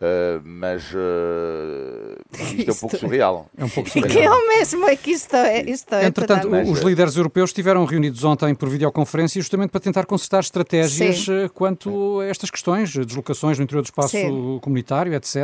Uh, 0.00 0.40
mas 0.44 0.94
uh, 0.94 2.16
isto 2.56 2.70
é 2.70 2.72
um 2.72 2.76
pouco 2.76 2.96
surreal. 2.96 3.46
É 3.58 3.64
um 3.64 3.68
pouco 3.68 3.90
surreal. 3.90 4.12
Que 4.12 4.20
é 4.20 4.30
o 4.30 4.48
mesmo, 4.48 4.88
é 4.88 4.94
que 4.94 5.10
isto 5.10 5.34
é. 5.34 5.62
Isto 5.62 5.92
é 5.92 6.06
Entretanto, 6.06 6.48
os 6.48 6.78
líderes 6.82 7.16
europeus 7.16 7.50
estiveram 7.50 7.84
reunidos 7.84 8.22
ontem 8.22 8.54
por 8.54 8.68
videoconferência 8.68 9.40
justamente 9.40 9.70
para 9.70 9.80
tentar 9.80 10.06
concertar 10.06 10.38
estratégias 10.38 11.24
Sim. 11.24 11.32
Eh, 11.32 11.48
quanto 11.48 12.20
a 12.20 12.26
estas 12.26 12.48
questões, 12.48 12.94
deslocações 12.94 13.58
no 13.58 13.64
interior 13.64 13.82
do 13.82 13.86
espaço 13.86 14.10
Sim. 14.10 14.60
comunitário, 14.62 15.12
etc. 15.14 15.36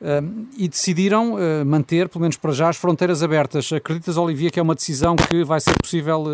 Uh, 0.00 0.48
e 0.58 0.66
decidiram 0.66 1.34
uh, 1.34 1.64
manter, 1.64 2.08
pelo 2.08 2.22
menos 2.22 2.36
para 2.36 2.50
já, 2.50 2.70
as 2.70 2.76
fronteiras 2.76 3.22
abertas. 3.22 3.72
Acreditas, 3.72 4.16
Olivia, 4.16 4.50
que 4.50 4.58
é 4.58 4.62
uma 4.62 4.74
decisão 4.74 5.14
que 5.14 5.44
vai 5.44 5.60
ser 5.60 5.74
possível 5.80 6.24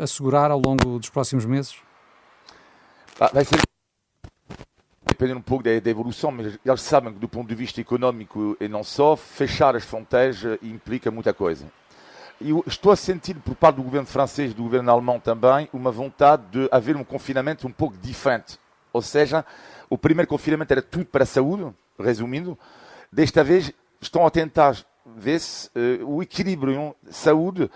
assegurar 0.00 0.50
ao 0.50 0.62
longo 0.64 0.98
dos 0.98 1.10
próximos 1.10 1.44
meses? 1.44 1.74
Ah, 3.20 3.30
vai 3.34 3.44
ser 3.44 3.60
dependendo 5.22 5.38
um 5.38 5.42
pouco 5.42 5.62
da, 5.62 5.78
da, 5.78 5.90
evolução, 5.90 6.32
mas 6.32 6.58
eles 6.64 6.82
sabem 6.82 7.12
que 7.12 7.18
do 7.20 7.28
ponto 7.28 7.48
de 7.48 7.54
vista 7.54 7.80
econômico 7.80 8.56
e 8.60 8.66
não 8.66 8.82
só, 8.82 9.14
fechar 9.14 9.76
as 9.76 9.84
fronteiras 9.84 10.42
implica 10.60 11.12
muita 11.12 11.32
coisa. 11.32 11.66
E 12.40 12.50
estou 12.66 12.90
a 12.90 12.96
sentir 12.96 13.34
por 13.34 13.54
parte 13.54 13.76
do 13.76 13.84
governo 13.84 14.06
francês 14.06 14.50
e 14.50 14.54
do 14.54 14.64
governo 14.64 14.90
alemão 14.90 15.20
também 15.20 15.68
uma 15.72 15.92
vontade 15.92 16.42
de 16.50 16.68
haver 16.72 16.96
um 16.96 17.04
confinamento 17.04 17.68
um 17.68 17.70
pouco 17.70 17.96
diferente. 17.98 18.58
Ou 18.92 19.00
seja, 19.00 19.44
o 19.88 19.96
primeiro 19.96 20.28
confinamento 20.28 20.72
era 20.72 20.82
tudo 20.82 21.06
para 21.06 21.22
a 21.22 21.26
saúde, 21.26 21.72
resumindo. 21.96 22.58
Desta 23.12 23.44
vez 23.44 23.72
estão 24.00 24.26
a 24.26 24.30
tentar 24.30 24.76
vê-se 25.04 25.68
uh, 25.68 26.06
o 26.06 26.22
equilíbrio 26.22 26.94
saúde, 27.10 27.64
uh, 27.64 27.70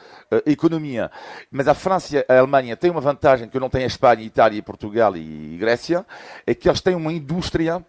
economia. 0.46 1.10
Mas 1.50 1.68
a 1.68 1.74
França 1.74 2.16
e 2.16 2.32
a 2.32 2.38
Alemanha 2.38 2.76
têm 2.76 2.90
uma 2.90 3.00
vantagem 3.00 3.48
que 3.48 3.58
não 3.58 3.68
tem 3.68 3.84
a 3.84 3.86
Espanha, 3.86 4.22
Itália, 4.22 4.62
Portugal 4.62 5.16
e 5.16 5.56
Grécia, 5.58 6.06
é 6.46 6.54
que 6.54 6.68
eles 6.68 6.80
têm 6.80 6.94
uma 6.94 7.12
indústria 7.12 7.84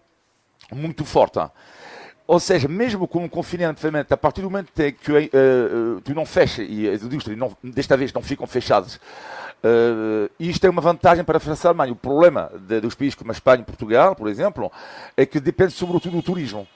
muito 0.71 1.05
forte. 1.05 1.39
Ou 2.27 2.41
seja, 2.41 2.67
mesmo 2.67 3.07
com 3.07 3.23
um 3.23 3.29
confinamento, 3.29 4.13
a 4.13 4.17
partir 4.17 4.41
do 4.41 4.49
momento 4.49 4.69
que 4.73 5.11
uh, 5.13 6.01
tu 6.01 6.13
não 6.13 6.25
fechas 6.25 6.67
e 6.69 6.89
as 6.89 7.01
indústrias 7.01 7.39
não, 7.39 7.55
desta 7.63 7.95
vez 7.95 8.11
não 8.11 8.21
ficam 8.21 8.45
fechadas, 8.45 8.95
uh, 8.95 10.29
isto 10.37 10.67
é 10.67 10.69
uma 10.69 10.81
vantagem 10.81 11.23
para 11.23 11.37
a 11.37 11.39
França 11.39 11.65
e 11.65 11.67
a 11.67 11.69
Alemanha. 11.69 11.93
O 11.93 11.95
problema 11.95 12.51
de, 12.67 12.81
dos 12.81 12.95
países 12.95 13.15
como 13.15 13.31
a 13.31 13.33
Espanha 13.33 13.61
e 13.61 13.65
Portugal, 13.65 14.13
por 14.13 14.27
exemplo, 14.27 14.69
é 15.15 15.25
que 15.25 15.39
depende 15.39 15.71
sobretudo 15.71 16.17
do 16.17 16.21
turismo. 16.21 16.67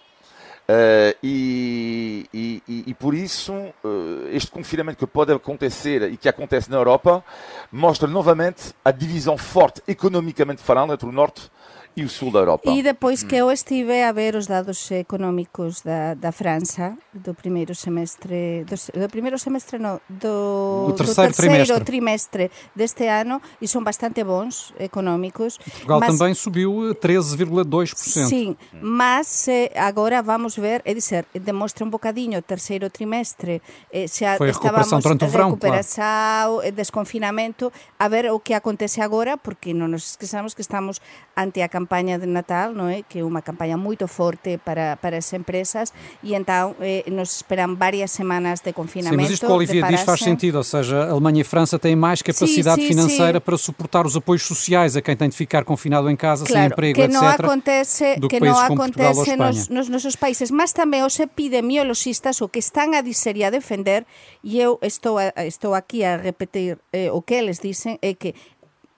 Uh, 0.72 1.18
e, 1.22 2.30
e, 2.34 2.63
e, 2.88 2.94
por 2.94 3.13
isso, 3.13 3.51
uh, 3.51 4.28
este 4.32 4.50
confinamento 4.50 5.00
que 5.00 5.06
pode 5.06 5.34
acontecer 5.34 6.10
e 6.10 6.16
que 6.16 6.30
acontece 6.30 6.72
na 6.72 6.78
Europa 6.78 7.22
mostra 7.70 8.08
novamente 8.08 8.74
a 8.86 8.90
divisão 8.90 9.38
forte, 9.38 9.82
economicamente 9.86 10.62
falando, 10.62 10.94
entre 10.94 11.10
o 11.10 11.12
Norte 11.12 11.51
e 11.95 12.03
o 12.03 12.10
sul 12.10 12.31
da 12.31 12.39
Europa. 12.39 12.69
E 12.71 12.81
depois 12.81 13.24
que 13.24 13.36
eu 13.36 13.51
estive 13.51 14.01
a 14.03 14.12
ver 14.12 14.36
os 14.36 14.48
dados 14.48 14.91
económicos 14.91 15.81
da, 15.81 16.13
da 16.13 16.31
França 16.31 16.98
do 17.13 17.33
primeiro 17.33 17.75
semestre, 17.75 18.65
do, 18.65 19.00
do 19.00 19.10
primeiro 19.10 19.38
semestre 19.38 19.77
não, 19.77 20.00
do, 20.10 20.88
do 20.88 20.93
terceiro, 20.93 21.31
do 21.31 21.36
terceiro 21.36 21.83
trimestre. 21.83 21.86
trimestre. 21.86 22.51
deste 22.75 23.07
ano 23.07 23.41
e 23.62 23.67
são 23.67 23.83
bastante 23.83 24.24
bons 24.24 24.74
económicos. 24.79 25.57
Portugal 25.57 26.00
mas, 26.00 26.17
também 26.17 26.33
subiu 26.33 26.95
13,2%. 26.95 27.95
Sim, 27.95 28.55
mas 28.81 29.48
eh, 29.48 29.71
agora 29.75 30.21
vamos 30.21 30.55
ver, 30.55 30.81
é 30.86 30.93
dizer, 30.93 31.25
demonstra 31.33 31.86
um 31.86 31.89
bocadinho 31.89 32.39
o 32.39 32.41
terceiro 32.41 32.89
trimestre, 32.89 33.62
eh, 33.91 34.07
se 34.07 34.25
Foi 34.38 34.50
a 34.50 34.53
recuperação 34.53 35.00
durante 35.00 35.25
o 35.25 35.27
verão, 35.27 35.50
recuperação, 35.50 36.03
claro. 36.03 36.62
Eh, 36.63 36.71
desconfinamento, 36.71 37.71
a 38.00 38.07
ver 38.07 38.31
o 38.31 38.39
que 38.39 38.53
acontece 38.53 39.01
agora, 39.01 39.38
porque 39.38 39.74
não 39.74 39.88
nos 39.88 40.12
esqueçamos 40.12 40.53
que 40.53 40.62
estamos 40.62 41.01
ante 41.36 41.62
a 41.62 41.67
campaña 41.82 42.20
de 42.20 42.28
Natal, 42.30 42.78
non 42.78 42.94
é? 42.94 43.02
que 43.02 43.20
é 43.20 43.24
unha 43.26 43.42
campaña 43.42 43.74
moito 43.74 44.06
forte 44.06 44.62
para, 44.62 45.02
para 45.02 45.18
as 45.18 45.34
empresas 45.34 45.90
e 46.22 46.38
então 46.38 46.78
eh, 46.78 47.02
nos 47.10 47.42
esperan 47.42 47.74
varias 47.74 48.14
semanas 48.14 48.62
de 48.62 48.70
confinamento. 48.70 49.18
Sim, 49.18 49.26
mas 49.26 49.34
isto 49.34 49.50
que 49.50 49.52
o 49.52 49.58
Olivier 49.58 49.82
diz 49.90 50.06
faz 50.06 50.22
sentido, 50.22 50.62
ou 50.62 50.68
seja, 50.68 51.10
a 51.10 51.12
Alemanha 51.12 51.42
e 51.42 51.46
a 51.46 51.50
França 51.50 51.82
têm 51.82 51.98
mais 51.98 52.22
capacidade 52.22 52.78
sim, 52.78 52.88
sim, 52.88 52.94
financeira 52.94 53.40
sim. 53.42 53.46
para 53.46 53.58
suportar 53.58 54.06
os 54.06 54.14
apoios 54.14 54.46
sociais 54.46 54.94
a 54.94 55.02
quem 55.02 55.18
tem 55.18 55.30
de 55.30 55.36
ficar 55.36 55.66
confinado 55.66 56.06
em 56.06 56.16
casa 56.16 56.46
claro, 56.46 56.54
sem 56.54 56.66
emprego, 56.70 56.96
que 56.96 57.06
etc. 57.10 57.18
Não 57.18 57.28
acontece, 57.28 58.06
do 58.22 58.30
que, 58.30 58.38
que 58.38 58.46
não 58.46 58.60
acontece 58.60 59.36
nos, 59.36 59.68
nos 59.68 59.90
nosos 59.90 60.16
países, 60.16 60.54
mas 60.54 60.70
também 60.70 61.02
os 61.02 61.18
epidemiologistas 61.18 62.42
o 62.42 62.48
que 62.48 62.62
están 62.62 62.94
a 62.94 63.02
dizer 63.02 63.34
e 63.38 63.44
a 63.44 63.50
defender, 63.50 64.06
e 64.44 64.62
eu 64.62 64.78
estou, 64.82 65.18
a, 65.18 65.34
estou 65.46 65.74
aquí 65.74 66.06
a 66.06 66.18
repetir 66.18 66.78
eh, 66.94 67.10
o 67.10 67.22
que 67.26 67.42
eles 67.42 67.58
dicen, 67.58 67.98
é 68.02 68.14
que 68.14 68.36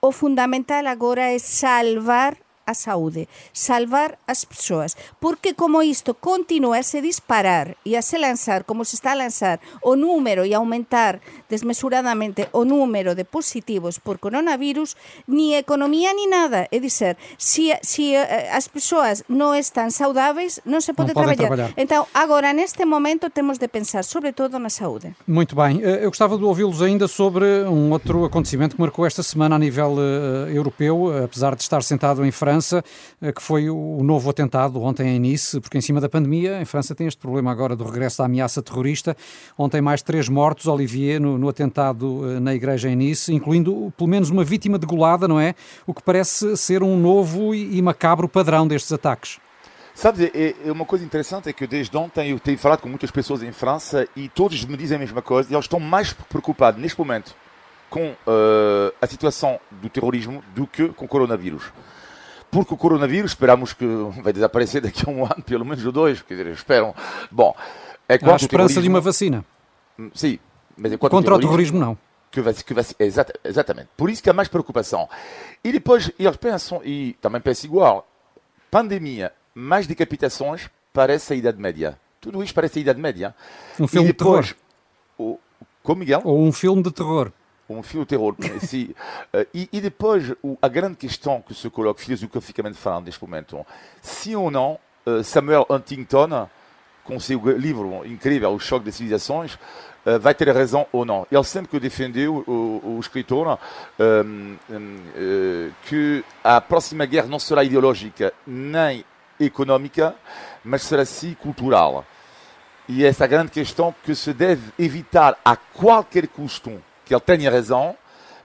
o 0.04 0.12
fundamental 0.12 0.86
agora 0.88 1.32
é 1.32 1.40
salvar 1.40 2.43
a 2.66 2.74
saúde, 2.74 3.28
salvar 3.52 4.18
as 4.28 4.46
persoas, 4.46 4.96
porque 5.20 5.54
como 5.54 5.84
isto 5.84 6.14
continua 6.14 6.80
a 6.80 6.84
se 6.84 7.02
disparar 7.02 7.76
e 7.86 7.96
a 7.96 8.02
se 8.02 8.18
lançar 8.18 8.64
como 8.64 8.86
se 8.86 8.96
está 8.96 9.12
a 9.12 9.16
lançar 9.16 9.60
o 9.82 9.96
número 9.96 10.46
e 10.46 10.54
aumentar 10.54 11.20
desmesuradamente 11.50 12.48
o 12.52 12.66
número 12.66 13.16
de 13.16 13.24
positivos 13.24 14.00
por 14.00 14.20
coronavirus, 14.20 14.96
ni 15.28 15.56
economía 15.56 16.14
ni 16.14 16.28
nada, 16.28 16.68
é 16.72 16.80
dizer, 16.80 17.18
se, 17.38 17.74
se 17.82 18.16
eh, 18.16 18.50
as 18.52 18.68
persoas 18.68 19.24
non 19.28 19.54
están 19.58 19.92
saudáveis, 19.92 20.62
non 20.64 20.80
se 20.80 20.94
pode 20.94 21.12
não 21.14 21.24
trabalhar. 21.24 21.50
trabalhar. 21.50 21.70
Então, 21.76 22.08
agora, 22.14 22.54
neste 22.54 22.86
momento, 22.86 23.30
temos 23.30 23.58
de 23.58 23.68
pensar 23.68 24.04
sobretudo 24.04 24.60
na 24.60 24.70
saúde. 24.70 25.16
Muito 25.28 25.56
bem. 25.56 25.82
Eh, 25.84 26.06
eu 26.06 26.10
gostava 26.10 26.38
de 26.38 26.44
ouvi-los 26.44 26.82
ainda 26.82 27.08
sobre 27.08 27.46
um 27.68 27.92
outro 27.92 28.26
acontecimento 28.26 28.76
que 28.76 28.82
marcou 28.82 29.06
esta 29.06 29.24
semana 29.24 29.56
a 29.56 29.60
nível 29.60 29.96
uh, 29.98 30.50
europeu, 30.50 31.12
apesar 31.24 31.56
de 31.56 31.62
estar 31.62 31.84
sentado 31.84 32.26
em 32.26 32.32
França, 32.32 32.53
França, 32.54 32.84
eh, 33.20 33.32
que 33.32 33.42
foi 33.42 33.68
o 33.68 34.04
novo 34.04 34.30
atentado 34.30 34.80
ontem 34.82 35.16
em 35.16 35.20
Nice, 35.20 35.60
porque 35.60 35.76
em 35.76 35.82
cima 35.82 36.00
da 36.00 36.08
pandemia, 36.08 36.62
em 36.62 36.66
França 36.66 36.94
tem 36.94 37.08
este 37.08 37.20
problema 37.20 37.52
agora 37.52 37.76
do 37.76 37.84
regresso 37.84 38.20
da 38.20 38.26
ameaça 38.26 38.62
terrorista. 38.62 39.18
Ontem 39.58 39.82
mais 39.82 40.04
três 40.04 40.30
mortos, 40.30 40.68
Olivier, 40.68 41.20
no, 41.20 41.36
no 41.40 41.50
atentado 41.50 42.30
eh, 42.30 42.40
na 42.40 42.54
igreja 42.54 42.90
em 42.90 42.96
Nice, 42.96 43.34
incluindo 43.34 43.92
pelo 43.98 44.08
menos 44.08 44.30
uma 44.30 44.44
vítima 44.44 44.78
degolada, 44.78 45.28
não 45.28 45.40
é? 45.40 45.56
O 45.88 45.96
que 45.96 46.04
parece 46.04 46.56
ser 46.56 46.84
um 46.84 46.96
novo 46.96 47.56
e 47.56 47.82
macabro 47.82 48.30
padrão 48.30 48.68
destes 48.68 48.92
ataques. 48.94 49.40
Sabe, 49.96 50.32
é, 50.34 50.56
é, 50.68 50.72
uma 50.72 50.86
coisa 50.86 51.04
interessante 51.04 51.50
é 51.50 51.54
que 51.54 51.66
desde 51.66 51.96
ontem 51.98 52.32
eu 52.32 52.40
tenho 52.40 52.58
falado 52.60 52.82
com 52.82 52.90
muitas 52.90 53.10
pessoas 53.10 53.42
em 53.42 53.52
França 53.52 54.08
e 54.16 54.30
todos 54.30 54.64
me 54.66 54.78
dizem 54.78 54.98
a 54.98 55.00
mesma 55.00 55.24
coisa 55.24 55.52
e 55.52 55.56
eles 55.56 55.66
estão 55.66 55.80
mais 55.80 56.14
preocupados 56.14 56.80
neste 56.80 57.00
momento 57.00 57.36
com 57.90 58.10
uh, 58.10 58.94
a 59.02 59.08
situação 59.08 59.60
do 59.70 59.88
terrorismo 59.90 60.44
do 60.56 60.66
que 60.66 60.90
com 60.90 61.06
o 61.06 61.08
coronavírus 61.08 61.72
porque 62.54 62.74
o 62.76 62.78
coronavírus 62.78 63.32
esperamos 63.32 63.74
que 63.74 63.86
vai 64.22 64.32
desaparecer 64.32 64.80
daqui 64.82 65.04
a 65.10 65.12
um 65.12 65.26
ano, 65.26 65.42
pelo 65.44 65.66
menos 65.66 65.84
dois, 65.92 66.22
quer 66.22 66.36
dizer, 66.36 66.52
esperam. 66.54 66.94
Bom, 67.32 67.56
é 68.08 68.14
Há 68.22 68.34
a 68.34 68.36
esperança 68.36 68.80
de 68.80 68.88
uma 68.88 69.02
vacina. 69.02 69.44
Hum, 69.98 70.12
sim, 70.14 70.38
mas 70.78 70.94
enquanto 70.94 71.12
Contra 71.12 71.36
o 71.36 71.40
terrorismo, 71.40 71.78
o 71.78 71.80
terrorismo 71.80 71.80
não. 71.80 71.98
Que 72.32 72.42
vai, 72.42 72.54
que 72.54 72.74
vai, 72.74 72.86
exata, 73.00 73.34
exatamente. 73.44 73.90
Por 73.98 74.10
isso 74.10 74.22
que 74.22 74.30
há 74.30 74.34
mais 74.34 74.48
preocupação. 74.48 75.10
E 75.64 75.72
depois 75.72 76.12
eles 76.18 76.38
pensam, 76.38 76.82
e 76.84 77.14
também 77.22 77.42
pensam 77.42 77.68
igual, 77.68 78.08
pandemia, 78.70 79.34
mais 79.54 79.88
decapitações, 79.88 80.70
parece 80.94 81.34
a 81.34 81.36
Idade 81.36 81.60
Média. 81.60 82.00
Tudo 82.22 82.44
isto 82.44 82.54
parece 82.54 82.80
a 82.80 82.82
Idade 82.84 83.02
Média. 83.02 83.36
Um 83.80 83.88
filme 83.88 84.08
depois, 84.08 84.48
de 84.48 84.54
terror. 84.54 84.64
O, 85.18 85.40
como 85.82 86.00
Miguel? 86.00 86.22
Ou 86.24 86.40
um 86.40 86.52
filme 86.52 86.84
de 86.84 86.92
terror 86.92 87.32
um 87.70 87.82
filme 87.82 88.06
de 88.06 88.10
terror. 88.10 88.36
si, 88.62 88.96
uh, 89.34 89.46
e, 89.54 89.70
e, 89.72 89.82
depois, 89.82 90.34
a 90.62 90.68
grande 90.68 90.98
questão 90.98 91.42
que 91.42 91.54
se 91.54 91.70
coloca 91.70 92.02
filosoficamente 92.02 92.78
falando 92.78 93.06
neste 93.06 93.22
momento, 93.24 93.66
se 94.02 94.36
ou 94.36 94.52
não 94.52 94.80
uh, 95.06 95.24
Samuel 95.24 95.66
Huntington, 95.70 96.48
com 97.04 97.20
seu 97.20 97.40
livro 97.58 98.06
incrível, 98.06 98.54
O 98.54 98.60
Choque 98.60 98.86
das 98.86 98.96
Civilizações, 98.96 99.56
uh, 100.06 100.20
vai 100.20 100.34
ter 100.34 100.50
razão 100.50 100.86
ou 100.92 101.06
não. 101.06 101.28
Ele 101.32 101.44
sempre 101.44 101.80
defendeu, 101.80 102.44
o, 102.48 102.96
o 102.96 103.00
escritor, 103.00 103.60
um, 104.00 104.56
um, 104.70 105.72
que 105.86 106.24
a 106.44 106.62
próxima 106.62 107.06
guerra 107.06 107.28
não 107.28 107.40
será 107.40 107.64
ideológica 107.64 108.34
nem 108.46 109.04
económica, 109.40 110.16
mas 110.64 110.84
será 110.84 111.04
sim 111.04 111.34
cultural. 111.34 112.06
E 112.88 113.06
essa 113.06 113.26
grande 113.26 113.52
questão 113.52 113.96
que 114.04 114.14
se 114.14 114.34
deve 114.34 114.72
evitar 114.78 115.38
a 115.44 115.56
qualquer 115.56 116.28
custo 116.28 116.82
que 117.06 117.14
ele 117.14 117.22
tenha 117.22 117.52
razão, 117.52 117.96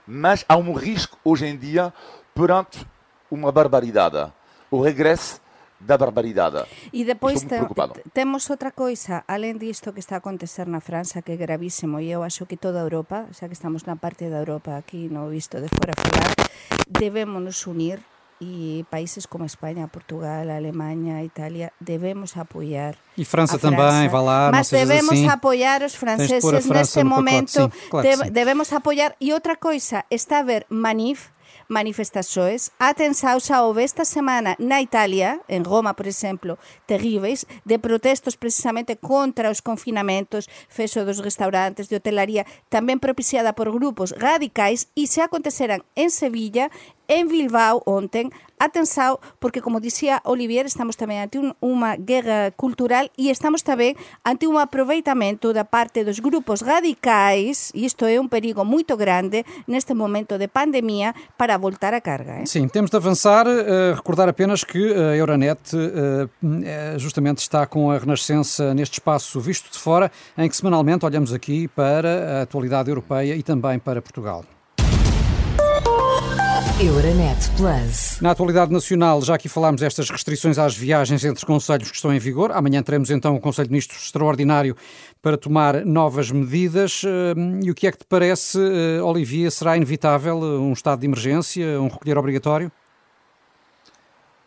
mas 0.05 0.45
há 0.47 0.57
um 0.57 0.73
risco 0.73 1.17
hoje 1.23 1.45
em 1.45 1.57
dia 1.57 1.93
perante 2.33 2.85
uma 3.29 3.51
barbaridade. 3.51 4.31
O 4.71 4.81
regresso 4.81 5.41
da 5.79 5.97
barbaridade. 5.97 6.65
E 6.91 7.05
depois 7.05 7.41
te, 7.41 7.55
temos 8.13 8.49
outra 8.49 8.71
coisa, 8.71 9.23
além 9.27 9.57
disto 9.57 9.93
que 9.93 9.99
está 9.99 10.15
a 10.15 10.17
acontecer 10.17 10.67
na 10.67 10.81
França, 10.81 11.21
que 11.21 11.31
é 11.31 11.37
gravísimo, 11.37 11.99
e 11.99 12.11
eu 12.11 12.21
acho 12.21 12.45
que 12.45 12.57
toda 12.57 12.79
a 12.79 12.83
Europa, 12.83 13.27
xa 13.31 13.47
que 13.47 13.53
estamos 13.53 13.83
na 13.85 13.95
parte 13.95 14.29
da 14.29 14.39
Europa 14.43 14.75
aquí, 14.75 15.07
no 15.07 15.29
visto 15.29 15.61
de 15.61 15.69
fora 15.69 15.93
falar, 15.95 16.35
debemos 16.87 17.41
nos 17.41 17.65
unir 17.65 18.03
e 18.41 18.85
países 18.89 19.25
como 19.25 19.45
Espanha, 19.45 19.87
Portugal, 19.87 20.49
Alemanha, 20.49 21.23
Itália, 21.23 21.71
devemos 21.79 22.35
apoiar 22.37 22.95
E 23.17 23.25
França, 23.25 23.59
também, 23.59 24.07
vá 24.07 24.21
lá, 24.21 24.49
Mas 24.51 24.69
devemos 24.69 25.11
assim. 25.11 25.27
apoiar 25.27 25.83
os 25.83 25.95
franceses 25.95 26.65
nesse 26.65 27.03
momento, 27.03 27.71
claro 27.89 28.07
de, 28.07 28.31
devemos 28.31 28.71
apoiar. 28.71 29.15
E 29.19 29.33
outra 29.33 29.55
coisa, 29.55 30.05
está 30.09 30.37
a 30.37 30.39
haver 30.39 30.65
manif 30.69 31.31
manifestações. 31.69 32.71
Atenção, 32.79 33.39
xa 33.39 33.61
houve 33.61 33.83
esta 33.83 34.03
semana 34.03 34.55
na 34.59 34.81
Itália, 34.81 35.39
en 35.47 35.63
Roma, 35.63 35.93
por 35.93 36.07
exemplo, 36.07 36.57
terríveis, 36.85 37.45
de 37.63 37.77
protestos 37.77 38.35
precisamente 38.35 38.97
contra 38.97 39.51
os 39.51 39.61
confinamentos, 39.61 40.49
fecho 40.67 41.05
dos 41.05 41.19
restaurantes, 41.19 41.87
de 41.87 41.95
hotelaria, 41.95 42.45
tamén 42.73 42.97
propiciada 42.97 43.53
por 43.53 43.69
grupos 43.69 44.17
radicais, 44.17 44.89
e 44.97 45.05
se 45.05 45.21
aconteceran 45.21 45.85
en 45.93 46.09
Sevilla, 46.09 46.73
en 47.09 47.27
Bilbao 47.27 47.81
ontem. 47.85 48.29
Atenção, 48.59 49.19
porque 49.39 49.61
como 49.61 49.79
dizia 49.79 50.21
Olivier, 50.25 50.65
estamos 50.65 50.97
também 50.97 51.21
ante 51.21 51.39
uma 51.61 51.95
guerra 51.95 52.51
cultural 52.57 53.09
e 53.17 53.29
estamos 53.29 53.61
também 53.61 53.95
ante 54.25 54.45
um 54.47 54.57
aproveitamento 54.57 55.53
da 55.53 55.63
parte 55.63 56.03
dos 56.03 56.19
grupos 56.19 56.61
radicais, 56.61 57.71
e 57.73 57.85
isto 57.85 58.03
é 58.05 58.19
um 58.19 58.27
perigo 58.27 58.65
muito 58.65 58.97
grande 58.97 59.45
neste 59.65 59.93
momento 59.93 60.37
de 60.37 60.49
pandemia, 60.49 61.13
para 61.37 61.57
voltar 61.57 61.93
à 61.93 62.01
carga. 62.01 62.45
Sim, 62.45 62.67
temos 62.67 62.91
de 62.91 62.97
avançar. 62.97 63.47
Uh, 63.47 63.95
recordar 63.95 64.27
apenas 64.27 64.65
que 64.65 64.93
a 64.93 65.15
Euronet 65.15 65.61
uh, 65.73 66.99
justamente 66.99 67.37
está 67.37 67.65
com 67.65 67.89
a 67.89 67.97
Renascença 67.97 68.73
neste 68.73 68.95
espaço 68.95 69.39
visto 69.39 69.71
de 69.71 69.79
fora, 69.79 70.11
em 70.37 70.49
que 70.49 70.55
semanalmente 70.55 71.05
olhamos 71.05 71.33
aqui 71.33 71.69
para 71.69 72.39
a 72.39 72.41
atualidade 72.41 72.89
europeia 72.89 73.35
e 73.35 73.41
também 73.41 73.79
para 73.79 74.01
Portugal. 74.01 74.43
Euronet 76.81 77.51
Plus. 77.57 78.21
Na 78.21 78.31
atualidade 78.31 78.71
nacional, 78.71 79.21
já 79.21 79.35
aqui 79.35 79.49
falámos 79.49 79.81
destas 79.81 80.09
restrições 80.09 80.57
às 80.57 80.77
viagens 80.77 81.25
entre 81.25 81.45
conselhos 81.45 81.89
que 81.89 81.95
estão 81.97 82.13
em 82.13 82.19
vigor. 82.19 82.53
Amanhã 82.53 82.81
teremos 82.81 83.09
então 83.11 83.35
o 83.35 83.39
Conselho 83.41 83.67
de 83.67 83.73
Ministros 83.73 84.05
extraordinário 84.05 84.77
para 85.21 85.37
tomar 85.37 85.85
novas 85.85 86.31
medidas. 86.31 87.01
Hum, 87.03 87.59
e 87.61 87.69
o 87.69 87.75
que 87.75 87.85
é 87.85 87.91
que 87.91 87.97
te 87.97 88.05
parece, 88.05 88.57
eh, 88.57 89.03
Olivia? 89.03 89.51
Será 89.51 89.75
inevitável 89.75 90.41
eh, 90.41 90.57
um 90.57 90.71
estado 90.71 91.01
de 91.01 91.05
emergência, 91.05 91.81
um 91.81 91.89
recolher 91.89 92.17
obrigatório? 92.17 92.71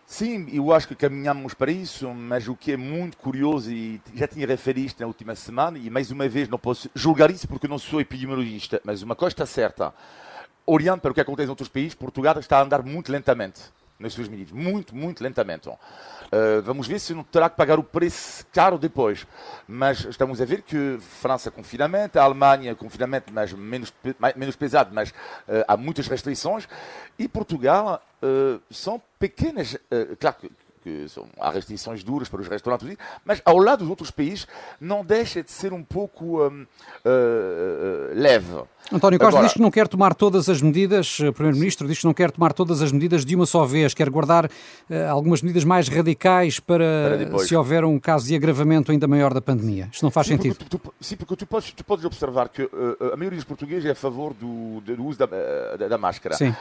Sim, 0.07 0.49
eu 0.51 0.73
acho 0.73 0.89
que 0.89 0.95
caminhamos 0.95 1.53
para 1.53 1.71
isso, 1.71 2.09
mas 2.15 2.49
o 2.49 2.57
que 2.57 2.73
é 2.73 2.79
muito 2.79 3.19
curioso, 3.19 3.71
e 3.71 4.01
já 4.15 4.27
tinha 4.27 4.47
referido 4.47 4.87
isto 4.87 5.01
na 5.01 5.07
última 5.07 5.35
semana, 5.35 5.77
e 5.77 5.91
mais 5.91 6.11
uma 6.11 6.27
vez 6.31 6.49
não 6.49 6.59
posso 6.59 6.89
julgar 6.95 7.31
isso 7.31 7.47
porque 7.47 7.69
não 7.69 7.79
sou 7.79 8.01
epidemiologista, 8.01 8.81
mas 8.85 9.03
uma 9.03 9.15
coisa 9.15 9.35
está 9.35 9.45
certa 9.45 9.93
olhando 10.67 11.01
para 11.01 11.11
o 11.11 11.15
que 11.15 11.21
acontece 11.21 11.47
em 11.47 11.51
outros 11.51 11.69
países, 11.69 11.95
Portugal 11.95 12.39
está 12.39 12.59
a 12.59 12.63
andar 12.63 12.83
muito 12.83 13.11
lentamente 13.11 13.63
nas 14.03 14.13
suas 14.13 14.29
medidas. 14.29 14.53
Muito, 14.53 14.95
muito 14.95 15.23
lentamente. 15.23 15.69
Uh, 15.69 16.63
vamos 16.65 16.87
ver 16.89 16.99
se 16.99 17.15
não 17.15 17.23
terá 17.23 17.49
que 17.49 17.57
pagar 17.57 17.79
o 17.79 17.85
preço 17.85 18.45
caro 18.53 18.77
depois. 18.77 19.27
Mas 19.67 20.05
estamos 20.05 20.41
a 20.41 20.45
ver 20.45 20.63
que 20.63 20.99
França 21.21 21.51
confinamento, 21.51 22.19
a 22.19 22.23
Alemanha 22.23 22.75
confinamento, 22.75 23.33
mas 23.33 23.53
menos, 23.53 23.93
menos 24.37 24.57
pesado, 24.57 24.91
mas 24.93 25.11
uh, 25.11 25.65
há 25.69 25.77
muitas 25.77 26.09
restrições. 26.09 26.69
E 27.19 27.29
Portugal 27.29 28.03
uh, 28.23 28.61
são 28.71 29.01
pequenas. 29.19 29.77
claro 30.19 30.37
que 30.41 30.51
que 30.83 31.09
são, 31.09 31.27
há 31.39 31.51
restrições 31.51 32.03
duras 32.03 32.29
para 32.29 32.41
os 32.41 32.49
restaurantes, 32.49 32.97
mas 33.25 33.41
ao 33.45 33.57
lado 33.59 33.81
dos 33.81 33.89
outros 33.89 34.11
países 34.11 34.47
não 34.81 35.05
deixa 35.05 35.43
de 35.43 35.51
ser 35.51 35.73
um 35.73 35.83
pouco 35.83 36.45
uh, 36.45 36.51
uh, 36.51 36.67
leve. 38.15 38.65
António 38.91 39.19
Costa 39.19 39.37
Agora, 39.37 39.47
diz 39.47 39.55
que 39.55 39.61
não 39.61 39.71
quer 39.71 39.89
tomar 39.89 40.15
todas 40.15 40.49
as 40.49 40.61
medidas, 40.61 41.19
o 41.21 41.33
Primeiro-Ministro 41.33 41.87
diz 41.87 42.01
que 42.01 42.05
não 42.05 42.13
quer 42.13 42.31
tomar 42.31 42.53
todas 42.53 42.83
as 42.83 42.93
medidas 42.93 43.25
de 43.25 43.35
uma 43.35 43.47
só 43.47 43.65
vez, 43.65 43.95
quer 43.95 44.11
guardar 44.11 44.47
uh, 44.47 44.51
algumas 45.11 45.41
medidas 45.41 45.65
mais 45.65 45.89
radicais 45.89 46.59
para, 46.59 47.27
para 47.31 47.39
se 47.41 47.55
houver 47.55 47.85
um 47.85 47.99
caso 47.99 48.27
de 48.27 48.35
agravamento 48.35 48.91
ainda 48.93 49.07
maior 49.07 49.33
da 49.33 49.41
pandemia. 49.41 49.89
Isto 49.93 50.03
não 50.03 50.11
faz 50.11 50.27
sim, 50.27 50.37
sentido. 50.37 50.57
Porque 50.57 50.71
tu, 50.71 50.79
tu, 50.79 50.95
sim, 51.01 51.17
porque 51.17 51.37
tu 51.37 51.47
podes, 51.47 51.73
tu 51.73 51.85
podes 51.85 52.05
observar 52.05 52.49
que 52.49 52.69
a 53.13 53.17
maioria 53.17 53.37
dos 53.37 53.45
portugueses 53.45 53.85
é 53.85 53.91
a 53.93 53.95
favor 53.95 54.35
do, 54.35 54.81
do 54.81 55.05
uso 55.05 55.19
da, 55.19 55.27
da, 55.27 55.89
da 55.89 55.99
máscara. 55.99 56.35
Sim. 56.37 56.55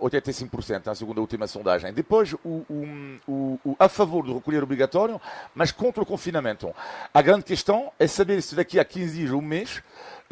85%, 0.00 0.86
na 0.86 0.94
segunda 0.94 1.20
última 1.20 1.46
sondagem. 1.46 1.92
Depois, 1.92 2.32
o, 2.44 2.64
o, 2.68 3.58
o 3.64 3.76
a 3.78 3.88
favor 3.88 4.24
do 4.24 4.34
recolher 4.34 4.62
obrigatório, 4.62 5.20
mas 5.54 5.70
contra 5.70 6.02
o 6.02 6.06
confinamento. 6.06 6.72
A 7.12 7.22
grande 7.22 7.44
questão 7.44 7.90
é 7.98 8.06
saber 8.06 8.42
se 8.42 8.54
daqui 8.54 8.78
a 8.78 8.84
15 8.84 9.16
dias 9.16 9.30
ou 9.30 9.38
um 9.38 9.42
mês 9.42 9.82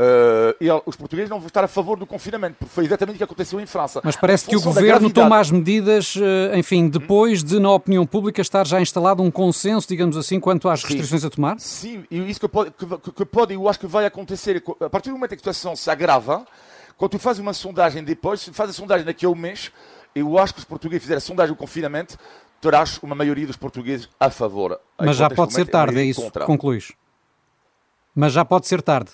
uh, 0.01 0.83
os 0.87 0.97
portugueses 0.97 1.29
não 1.29 1.39
vão 1.39 1.47
estar 1.47 1.63
a 1.63 1.69
favor 1.69 1.99
do 1.99 2.07
confinamento, 2.07 2.57
porque 2.59 2.73
foi 2.73 2.85
exatamente 2.85 3.17
o 3.17 3.19
que 3.19 3.25
aconteceu 3.25 3.61
em 3.61 3.67
França. 3.67 4.01
Mas 4.03 4.17
parece 4.17 4.47
que 4.49 4.57
o 4.57 4.61
governo 4.61 5.11
toma 5.11 5.39
as 5.39 5.51
medidas, 5.51 6.17
uh, 6.17 6.57
enfim, 6.57 6.89
depois 6.89 7.45
de, 7.45 7.59
na 7.59 7.71
opinião 7.71 8.07
pública, 8.07 8.41
estar 8.41 8.67
já 8.67 8.81
instalado 8.81 9.23
um 9.23 9.31
consenso, 9.31 9.87
digamos 9.87 10.17
assim, 10.17 10.41
quanto 10.41 10.69
às 10.69 10.83
restrições 10.83 11.21
sim, 11.21 11.27
a 11.27 11.31
tomar? 11.31 11.61
Sim, 11.61 12.05
e 12.11 12.31
isso 12.31 12.41
que 12.41 12.49
pode, 12.49 12.71
que, 12.71 13.13
que 13.13 13.25
pode, 13.25 13.55
eu 13.55 13.69
acho 13.69 13.79
que 13.79 13.87
vai 13.87 14.07
acontecer, 14.07 14.63
a 14.81 14.89
partir 14.89 15.11
do 15.11 15.17
momento 15.17 15.35
em 15.35 15.37
que 15.37 15.49
a 15.49 15.53
situação 15.53 15.77
se 15.77 15.91
agrava, 15.91 16.47
quando 16.97 17.13
tu 17.13 17.19
fazes 17.19 17.41
uma 17.41 17.53
sondagem 17.53 18.03
depois, 18.03 18.41
se 18.41 18.53
faz 18.53 18.71
a 18.71 18.73
sondagem 18.73 19.05
daqui 19.05 19.27
a 19.27 19.29
um 19.29 19.35
mês, 19.35 19.71
eu 20.15 20.39
acho 20.39 20.55
que 20.55 20.61
os 20.61 20.65
portugueses 20.65 21.03
fizeram 21.03 21.19
a 21.19 21.21
sondagem 21.21 21.55
do 21.55 21.59
confinamento, 21.59 22.19
terás 22.61 22.99
uma 23.03 23.15
maioria 23.15 23.47
dos 23.47 23.57
portugueses 23.57 24.09
a 24.19 24.29
favor. 24.31 24.79
Mas 24.99 25.17
já 25.17 25.31
pode 25.31 25.55
ser 25.55 25.67
tarde, 25.67 25.99
é 25.99 26.05
isso 26.05 26.21
contra. 26.21 26.45
concluís. 26.45 26.93
Mas 28.15 28.33
já 28.33 28.45
pode 28.45 28.67
ser 28.67 28.83
tarde. 28.83 29.13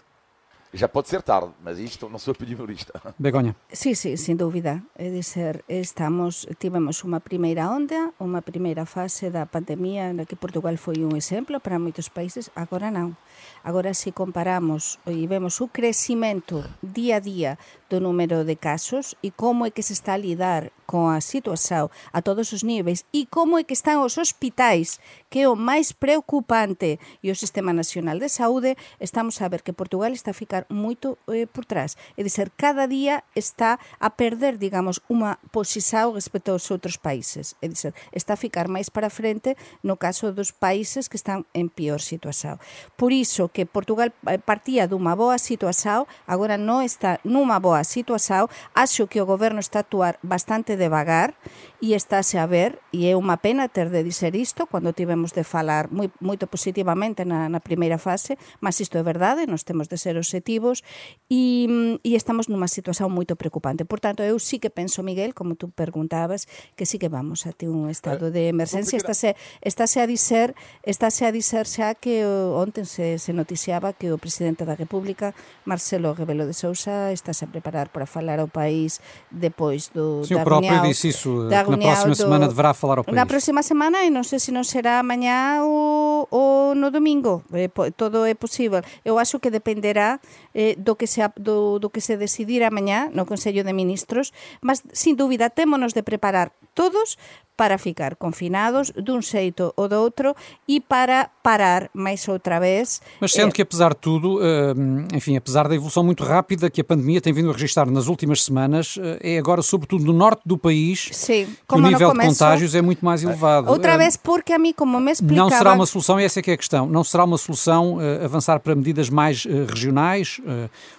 Já 0.76 0.86
pode 0.86 1.08
ser 1.08 1.22
tarde, 1.22 1.52
mas 1.64 1.78
isto 1.78 2.08
não 2.08 2.18
sou 2.18 2.36
epidemiologista. 2.36 3.00
Begonha. 3.18 3.56
Sí, 3.72 3.94
sí, 3.94 4.16
sin 4.20 4.36
dúvida. 4.36 4.84
É 4.94 5.08
dizer, 5.08 5.64
estamos, 5.68 6.44
tivemos 6.60 7.00
unha 7.00 7.16
primeira 7.16 7.64
onda, 7.72 8.12
unha 8.20 8.44
primeira 8.44 8.84
fase 8.84 9.32
da 9.32 9.48
pandemia 9.48 10.12
na 10.12 10.28
que 10.28 10.36
Portugal 10.36 10.76
foi 10.76 11.00
un 11.00 11.16
exemplo 11.16 11.64
para 11.64 11.80
moitos 11.80 12.12
países, 12.12 12.52
agora 12.52 12.92
non. 12.92 13.16
Agora, 13.64 13.96
se 13.96 14.12
comparamos 14.12 15.00
e 15.08 15.24
vemos 15.24 15.64
o 15.64 15.72
crecimento 15.72 16.60
día 16.84 17.16
a 17.16 17.24
día 17.24 17.50
do 17.88 18.00
número 18.00 18.44
de 18.44 18.56
casos 18.56 19.14
e 19.22 19.30
como 19.30 19.66
é 19.66 19.70
que 19.70 19.82
se 19.82 19.92
está 19.92 20.14
a 20.14 20.22
lidar 20.22 20.72
con 20.86 21.10
a 21.10 21.20
situación 21.20 21.90
a 22.14 22.22
todos 22.22 22.54
os 22.54 22.62
niveis 22.62 23.04
e 23.12 23.26
como 23.26 23.58
é 23.58 23.66
que 23.66 23.74
están 23.74 23.98
os 24.00 24.18
hospitais, 24.18 25.02
que 25.28 25.42
é 25.42 25.48
o 25.50 25.58
máis 25.58 25.92
preocupante 25.92 26.98
e 27.22 27.30
o 27.30 27.36
Sistema 27.36 27.74
Nacional 27.74 28.22
de 28.22 28.30
Saúde, 28.30 28.78
estamos 29.02 29.42
a 29.42 29.50
ver 29.50 29.66
que 29.66 29.74
Portugal 29.74 30.14
está 30.14 30.30
a 30.30 30.38
ficar 30.38 30.64
moito 30.70 31.18
eh, 31.26 31.50
por 31.50 31.66
trás. 31.66 31.98
É 32.14 32.22
dizer, 32.22 32.54
cada 32.54 32.86
día 32.86 33.26
está 33.34 33.78
a 33.98 34.08
perder, 34.14 34.56
digamos, 34.56 35.02
unha 35.10 35.42
posición 35.50 36.14
respecto 36.14 36.54
aos 36.54 36.70
outros 36.70 36.96
países. 36.96 37.58
É 37.58 37.66
dizer, 37.66 37.92
está 38.14 38.38
a 38.38 38.40
ficar 38.40 38.70
máis 38.70 38.88
para 38.88 39.10
frente 39.10 39.58
no 39.82 39.98
caso 39.98 40.30
dos 40.30 40.54
países 40.54 41.10
que 41.10 41.18
están 41.18 41.44
en 41.52 41.68
pior 41.68 41.98
situación. 41.98 42.62
Por 42.94 43.10
iso 43.10 43.50
que 43.50 43.66
Portugal 43.66 44.14
eh, 44.30 44.38
partía 44.38 44.86
dunha 44.86 45.18
boa 45.18 45.36
situación, 45.42 46.06
agora 46.30 46.54
non 46.54 46.86
está 46.86 47.18
nunha 47.26 47.58
boa 47.58 47.75
a 47.78 47.84
situación, 47.84 48.48
acho 48.74 49.06
que 49.06 49.20
o 49.20 49.26
goberno 49.26 49.60
está 49.60 49.80
a 49.80 49.84
actuar 49.84 50.18
bastante 50.22 50.76
devagar 50.76 51.36
e 51.80 51.92
estáse 51.92 52.40
a 52.40 52.46
ver, 52.48 52.80
e 52.88 53.04
é 53.06 53.12
unha 53.12 53.36
pena 53.36 53.68
ter 53.68 53.92
de 53.92 54.00
dizer 54.00 54.32
isto, 54.32 54.64
cando 54.64 54.96
tivemos 54.96 55.36
de 55.36 55.44
falar 55.44 55.92
moi, 55.92 56.08
moito 56.24 56.48
positivamente 56.48 57.28
na, 57.28 57.52
na 57.52 57.60
primeira 57.60 58.00
fase, 58.00 58.40
mas 58.64 58.80
isto 58.80 58.96
é 58.96 59.04
verdade, 59.04 59.44
nos 59.44 59.68
temos 59.68 59.92
de 59.92 60.00
ser 60.00 60.16
objetivos, 60.16 60.80
e, 61.28 62.00
e 62.00 62.16
estamos 62.16 62.48
nunha 62.48 62.70
situación 62.70 63.12
moito 63.12 63.36
preocupante. 63.36 63.84
Por 63.84 64.00
tanto, 64.00 64.24
eu 64.24 64.40
sí 64.40 64.56
que 64.56 64.72
penso, 64.72 65.04
Miguel, 65.04 65.36
como 65.36 65.52
tú 65.52 65.68
preguntabas, 65.68 66.48
que 66.72 66.88
sí 66.88 66.96
que 66.96 67.12
vamos 67.12 67.44
a 67.44 67.52
ter 67.52 67.68
un 67.68 67.92
estado 67.92 68.32
de 68.32 68.48
emergencia. 68.48 68.96
Estáse, 68.96 69.36
estáse 69.60 70.00
a 70.00 70.06
dizer, 70.08 70.56
estáse 70.80 71.28
a 71.28 71.30
dizer 71.30 71.68
xa 71.68 71.92
que 71.92 72.24
ontem 72.24 72.88
se, 72.88 73.20
se 73.20 73.36
noticiaba 73.36 73.92
que 73.92 74.08
o 74.08 74.16
presidente 74.16 74.64
da 74.64 74.72
República, 74.78 75.36
Marcelo 75.68 76.16
Rebelo 76.16 76.48
de 76.48 76.56
Sousa, 76.56 77.12
estáse 77.12 77.44
a 77.44 77.48
preparar 77.52 77.65
para 77.92 78.06
falar 78.06 78.38
ao 78.38 78.48
país 78.48 79.00
depois 79.30 79.88
do, 79.88 80.24
Sim, 80.24 80.34
da 80.34 80.44
reunião 80.44 80.82
disse 80.82 81.08
isso, 81.08 81.48
da 81.48 81.64
na 81.64 81.76
próxima 81.76 82.10
do, 82.10 82.16
semana 82.16 82.48
deverá 82.48 82.74
falar 82.74 82.98
ao 82.98 83.04
país. 83.04 83.16
Na 83.16 83.26
próxima 83.26 83.62
semana, 83.62 84.04
e 84.04 84.10
não 84.10 84.22
sei 84.22 84.38
se 84.38 84.52
não 84.52 84.64
será 84.64 85.00
amanhã 85.00 85.62
ou, 85.62 86.28
ou 86.30 86.74
no 86.74 86.90
domingo, 86.90 87.42
é, 87.52 87.68
todo 87.96 88.24
é 88.24 88.34
possível. 88.34 88.82
Eu 89.04 89.18
acho 89.18 89.38
que 89.38 89.50
dependerá 89.50 90.20
eh, 90.54 90.74
do, 90.78 90.94
que 90.94 91.06
se, 91.06 91.20
do, 91.38 91.78
do 91.78 91.90
que 91.90 92.00
se 92.00 92.16
decidir 92.16 92.62
amanhã 92.62 93.10
no 93.12 93.26
Consello 93.26 93.62
de 93.62 93.72
Ministros, 93.72 94.32
mas, 94.60 94.82
sin 94.92 95.14
dúbida, 95.14 95.50
témonos 95.50 95.92
de 95.92 96.02
preparar 96.02 96.52
todos 96.74 97.16
para 97.56 97.78
ficar 97.78 98.16
confinados 98.16 98.92
dun 98.92 99.22
xeito 99.22 99.72
ou 99.76 99.88
do 99.88 99.96
outro 99.96 100.36
e 100.68 100.80
para 100.80 101.30
parar 101.42 101.88
mais 101.94 102.28
outra 102.28 102.60
vez. 102.60 103.00
Mas 103.20 103.32
sendo 103.32 103.48
é... 103.48 103.52
que, 103.52 103.62
apesar 103.62 103.94
de 103.94 104.00
tudo, 104.00 104.40
eh, 104.42 104.74
enfim, 105.14 105.36
apesar 105.36 105.68
da 105.68 105.74
evolução 105.74 106.04
muito 106.04 106.22
rápida 106.22 106.68
que 106.68 106.80
a 106.80 106.84
pandemia 106.84 107.20
tem 107.20 107.32
vindo 107.32 107.48
a 107.50 107.52
registrar 107.52 107.90
nas 107.90 108.08
últimas 108.08 108.44
semanas, 108.44 108.98
eh, 109.00 109.36
é 109.36 109.38
agora, 109.38 109.62
sobretudo 109.62 110.04
no 110.04 110.12
norte 110.12 110.42
do 110.44 110.58
país, 110.58 111.08
Sim, 111.12 111.46
que 111.68 111.74
o 111.74 111.80
nível 111.80 112.12
de 112.12 112.18
contágios 112.18 112.74
é 112.74 112.82
muito 112.82 113.04
mais 113.04 113.22
elevado. 113.22 113.70
Outra 113.70 113.96
vez, 113.96 114.16
porque 114.16 114.52
a 114.52 114.58
mim, 114.58 114.72
como 114.72 115.00
me 115.00 115.12
explicava... 115.12 115.48
Não 115.48 115.56
será 115.56 115.72
uma 115.72 115.86
solução, 115.86 116.20
e 116.20 116.24
essa 116.24 116.40
é 116.40 116.42
que 116.42 116.50
é 116.50 116.54
a 116.54 116.58
questão, 116.58 116.86
não 116.86 117.02
será 117.02 117.24
uma 117.24 117.38
solução 117.38 117.98
avançar 118.22 118.60
para 118.60 118.74
medidas 118.74 119.08
mais 119.08 119.44
regionais 119.44 120.40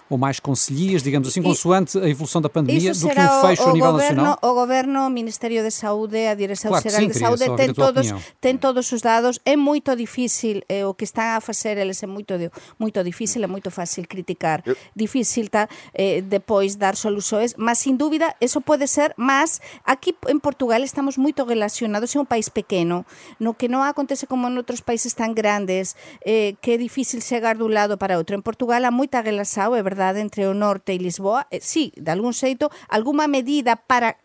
ou 0.08 0.16
mais 0.16 0.40
conselhias, 0.40 1.02
digamos 1.02 1.28
assim, 1.28 1.42
consoante 1.42 1.98
a 1.98 2.08
evolução 2.08 2.40
da 2.40 2.48
pandemia, 2.48 2.92
do 2.92 3.08
que 3.08 3.20
um 3.20 3.40
fecho 3.42 3.68
a 3.68 3.72
nível 3.72 3.92
governo, 3.92 4.22
nacional? 4.22 4.38
O 4.42 4.54
Governo, 4.54 5.06
o 5.06 5.10
Ministério 5.10 5.62
de 5.62 5.70
Saúde, 5.70 6.26
a 6.26 6.34
Direção 6.34 6.72
Geral 6.80 7.06
de 7.06 7.14
Saúde 7.14 7.44
ten 7.56 7.74
todos, 7.74 8.14
ten 8.40 8.56
todos 8.56 8.90
os 8.92 9.02
dados. 9.02 9.40
É 9.44 9.56
moito 9.56 9.94
difícil 9.94 10.62
eh, 10.68 10.86
o 10.86 10.94
que 10.94 11.04
están 11.04 11.36
a 11.36 11.40
facer 11.40 11.76
eles 11.78 12.02
é 12.02 12.06
moito, 12.06 12.34
moito 12.78 13.04
difícil, 13.04 13.44
é 13.44 13.46
moito 13.46 13.70
fácil 13.70 14.06
criticar. 14.08 14.62
Eu... 14.64 14.76
Difícil 14.94 15.48
tá, 15.48 15.68
eh, 15.92 16.22
depois 16.22 16.76
dar 16.76 16.96
soluções, 16.96 17.54
mas 17.58 17.78
sin 17.78 17.96
dúbida 17.96 18.34
eso 18.40 18.60
pode 18.60 18.86
ser, 18.88 19.12
mas 19.16 19.60
aquí 19.84 20.16
en 20.26 20.40
Portugal 20.40 20.82
estamos 20.82 21.18
moito 21.18 21.44
relacionados, 21.44 22.14
é 22.16 22.18
un 22.18 22.26
país 22.26 22.48
pequeno, 22.48 23.04
no 23.38 23.54
que 23.54 23.68
non 23.68 23.84
acontece 23.84 24.26
como 24.26 24.48
en 24.48 24.56
outros 24.56 24.80
países 24.80 25.12
tan 25.12 25.36
grandes, 25.36 25.96
eh, 26.24 26.56
que 26.64 26.74
é 26.74 26.78
difícil 26.78 27.20
chegar 27.20 27.60
dun 27.60 27.74
lado 27.74 28.00
para 28.00 28.16
outro. 28.16 28.32
En 28.32 28.42
Portugal 28.42 28.80
há 28.84 28.90
moita 28.90 29.20
relação, 29.20 29.76
é 29.76 29.82
verdade, 29.82 29.97
verdade, 29.98 30.20
entre 30.20 30.46
o 30.46 30.54
norte 30.54 30.94
e 30.94 31.02
Lisboa, 31.02 31.50
eh, 31.50 31.58
sí, 31.58 31.90
de 31.98 32.14
algún 32.14 32.30
xeito, 32.30 32.70
alguma 32.86 33.26
medida 33.26 33.74
para 33.74 34.22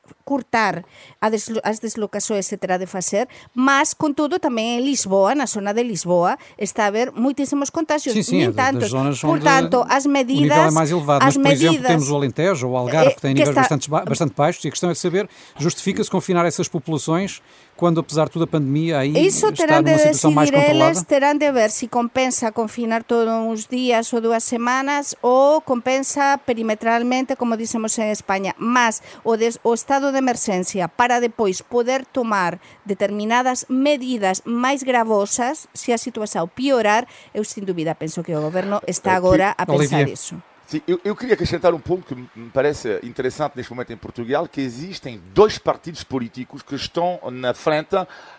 deslo 1.31 1.59
as 1.63 1.79
deslocações 1.79 2.45
se 2.45 2.57
terá 2.57 2.77
de 2.77 2.85
facer, 2.85 3.27
mas, 3.53 3.93
contudo, 3.93 4.39
tamén 4.39 4.79
en 4.79 4.81
Lisboa, 4.83 5.35
na 5.35 5.45
zona 5.45 5.73
de 5.73 5.83
Lisboa, 5.83 6.37
está 6.57 6.85
a 6.85 6.87
haver 6.87 7.11
moitísimos 7.11 7.69
contagios. 7.69 8.15
Sim, 8.15 8.23
sim, 8.23 8.37
Nem 8.37 8.53
tanto. 8.53 8.83
Portanto, 9.21 9.85
as 9.87 10.05
medidas... 10.05 10.43
O 10.43 10.61
nível 10.61 10.63
é 10.63 10.71
mais 10.71 10.91
elevado, 10.91 11.25
mas, 11.25 11.35
por 11.35 11.43
medidas, 11.43 11.63
exemplo, 11.63 11.87
temos 11.87 12.09
o 12.09 12.15
Alentejo, 12.15 12.67
o 12.67 12.77
Algarve, 12.77 13.11
eh, 13.11 13.15
que 13.15 13.21
têm 13.21 13.33
níveis 13.33 13.49
está... 13.49 13.61
bastante, 13.61 13.89
bastante 13.89 14.33
baixos, 14.35 14.63
e 14.63 14.67
a 14.67 14.71
questão 14.71 14.89
é 14.89 14.95
saber, 14.95 15.29
justifica-se 15.57 16.09
confinar 16.09 16.45
essas 16.45 16.67
populações 16.67 17.41
quando, 17.75 17.99
apesar 17.99 18.25
de 18.25 18.31
tudo, 18.31 18.43
a 18.43 18.47
pandemia 18.47 18.99
aí 18.99 19.13
Isso 19.25 19.49
está 19.49 19.81
numa 19.81 19.83
de 19.83 19.97
situação 19.97 20.31
mais 20.31 20.49
controlada? 20.49 20.91
Eles 20.91 21.03
terão 21.03 21.35
de 21.35 21.51
ver 21.51 21.71
se 21.71 21.87
compensa 21.87 22.51
confinar 22.51 23.03
todos 23.03 23.33
uns 23.33 23.65
dias 23.65 24.13
ou 24.13 24.21
duas 24.21 24.43
semanas 24.43 25.15
ou 25.21 25.59
compensa 25.61 26.37
perimetralmente, 26.45 27.35
como 27.35 27.57
dizemos 27.57 27.97
em 27.97 28.11
Espanha. 28.11 28.53
Mas 28.57 29.01
o, 29.23 29.35
des, 29.35 29.57
o 29.63 29.73
estado 29.73 29.92
de 29.99 30.17
emergência 30.17 30.87
para 30.87 31.19
depois 31.19 31.61
poder 31.61 32.05
tomar 32.05 32.59
determinadas 32.85 33.65
medidas 33.69 34.41
máis 34.45 34.83
gravosas 34.83 35.67
se 35.73 35.91
a 35.91 35.97
situação 35.97 36.47
piorar, 36.47 37.07
eu 37.33 37.43
sem 37.43 37.63
dúvida 37.63 37.95
penso 37.95 38.23
que 38.23 38.35
o 38.35 38.41
governo 38.41 38.81
está 38.87 39.13
agora 39.13 39.53
a 39.57 39.65
pensar 39.65 40.07
isso. 40.07 40.41
Sim, 40.65 40.81
eu, 40.87 40.99
eu, 41.03 41.15
queria 41.15 41.33
acrescentar 41.33 41.73
um 41.73 41.79
ponto 41.79 42.15
que 42.15 42.39
me 42.39 42.49
parece 42.49 42.99
interessante 43.03 43.55
neste 43.55 43.71
momento 43.71 43.91
em 43.93 43.97
Portugal, 43.97 44.47
que 44.47 44.61
existem 44.61 45.21
dois 45.33 45.57
partidos 45.57 46.03
políticos 46.03 46.61
que 46.61 46.73
estão 46.73 47.19
na 47.31 47.53
frente 47.53 47.95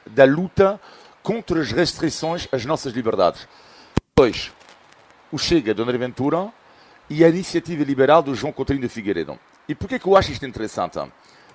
da 0.07 0.25
luta 0.25 0.81
contra 1.23 1.61
as 1.61 1.71
restrições 1.71 2.49
às 2.51 2.65
nossas 2.65 2.93
liberdades. 2.93 3.47
Dois, 4.17 4.53
o 5.31 5.39
Chega, 5.39 5.75
de 5.75 5.83
André 5.83 5.99
Ventura, 5.99 6.51
e 7.09 7.25
a 7.25 7.29
Iniciativa 7.29 7.85
Liberal 7.85 8.23
do 8.23 8.35
João 8.35 8.53
Coutinho 8.53 8.81
de 8.81 8.89
Figueiredo. 8.89 9.39
E 9.69 9.75
por 9.75 9.89
que 9.89 10.01
eu 10.05 10.17
acho 10.17 10.33
isto 10.33 10.47
interessante? 10.47 10.99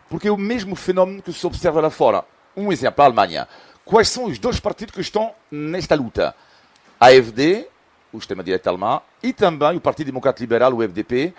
Porque 0.09 0.27
é 0.27 0.31
o 0.31 0.37
mesmo 0.37 0.75
fenómeno 0.75 1.21
que 1.21 1.31
se 1.31 1.45
observa 1.45 1.81
lá 1.81 1.89
fora. 1.89 2.25
Um 2.55 2.71
exemplo, 2.71 3.01
a 3.03 3.05
Alemanha. 3.05 3.47
Quais 3.85 4.09
são 4.09 4.25
os 4.25 4.39
dois 4.39 4.59
partidos 4.59 4.93
que 4.93 5.01
estão 5.01 5.33
nesta 5.51 5.95
luta? 5.95 6.35
A 6.99 7.07
AfD 7.07 7.67
o 8.11 8.17
extrema-direita 8.17 8.69
alemã, 8.69 9.01
e 9.21 9.31
também 9.33 9.77
o 9.77 9.81
Partido 9.81 10.07
Democrata 10.07 10.41
Liberal, 10.41 10.73
o 10.73 10.83
FDP, 10.83 11.33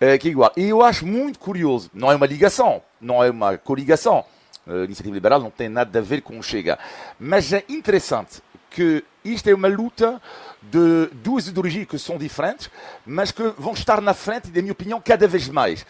eh, 0.00 0.18
que 0.18 0.28
é 0.28 0.30
igual. 0.30 0.52
E 0.56 0.64
eu 0.64 0.82
acho 0.82 1.06
muito 1.06 1.38
curioso, 1.38 1.90
não 1.94 2.10
é 2.10 2.16
uma 2.16 2.26
ligação, 2.26 2.82
não 3.00 3.22
é 3.22 3.30
uma 3.30 3.56
coligação, 3.56 4.24
a 4.66 4.84
Iniciativa 4.84 5.14
Liberal 5.14 5.40
não 5.40 5.50
tem 5.50 5.68
nada 5.68 5.98
a 5.98 6.02
ver 6.02 6.22
com 6.22 6.38
o 6.38 6.42
Chega, 6.42 6.78
mas 7.18 7.52
é 7.52 7.64
interessante 7.68 8.42
que 8.70 9.02
isto 9.24 9.48
é 9.48 9.54
uma 9.54 9.68
luta 9.68 10.20
de 10.62 11.08
duas 11.14 11.46
ideologias 11.46 11.86
que 11.86 11.98
são 11.98 12.18
diferentes, 12.18 12.70
mas 13.06 13.30
que 13.30 13.42
vão 13.56 13.72
estar 13.72 14.00
na 14.00 14.12
frente, 14.12 14.48
na 14.48 14.60
minha 14.60 14.72
opinião, 14.72 15.00
cada 15.00 15.26
vez 15.26 15.48
mais. 15.48 15.86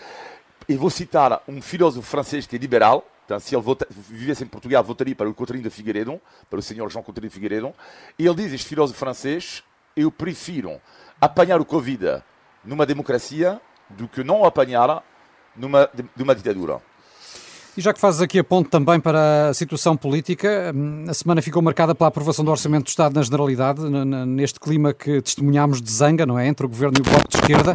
E 0.69 0.77
vou 0.77 0.91
citar 0.91 1.43
um 1.49 1.63
filósofo 1.63 2.07
francês 2.07 2.47
que 2.47 2.57
é 2.57 2.59
liberal, 2.59 3.05
então, 3.25 3.39
se 3.39 3.55
ele 3.55 3.63
vota, 3.63 3.87
vivesse 3.91 4.43
em 4.43 4.47
Portugal, 4.47 4.83
votaria 4.83 5.15
para 5.15 5.29
o 5.29 5.35
Coutinho 5.35 5.63
de 5.63 5.69
Figueiredo, 5.69 6.19
para 6.49 6.59
o 6.59 6.63
senhor 6.63 6.91
João 6.91 7.03
Coutinho 7.03 7.29
de 7.29 7.35
Figueiredo, 7.35 7.75
e 8.19 8.27
ele 8.27 8.35
diz, 8.37 8.55
este 8.55 8.69
filósofo 8.69 8.99
francês, 8.99 9.63
eu 9.95 10.11
prefiro 10.11 10.81
apanhar 11.21 11.61
o 11.61 11.65
Covid 11.65 12.23
numa 12.65 12.87
democracia 12.87 13.61
do 13.91 14.09
que 14.09 14.25
não 14.25 14.45
apanhar 14.45 15.03
numa, 15.55 15.91
numa 16.17 16.35
ditadura. 16.35 16.81
E 17.77 17.81
já 17.81 17.93
que 17.93 18.01
fazes 18.01 18.21
aqui 18.21 18.39
a 18.39 18.45
ponto 18.45 18.69
também 18.69 18.99
para 18.99 19.51
a 19.51 19.55
situação 19.55 19.97
política, 19.97 20.73
hum, 20.75 21.05
a 21.07 21.15
semana 21.15 21.41
ficou 21.41 21.63
marcada 21.63 21.95
pela 21.95 22.09
aprovação 22.09 22.45
do 22.45 22.51
Orçamento 22.51 22.85
do 22.85 22.89
Estado 22.89 23.15
na 23.15 23.23
Generalidade, 23.23 23.83
neste 24.27 24.59
clima 24.59 24.93
que 24.93 25.23
testemunhámos 25.23 25.81
de 25.81 25.91
zanga, 25.91 26.27
não 26.27 26.39
é? 26.39 26.49
Entre 26.49 26.67
o 26.67 26.69
Governo 26.69 26.97
e 26.99 27.01
o 27.01 27.05
Bloco 27.05 27.29
de 27.29 27.37
Esquerda. 27.37 27.75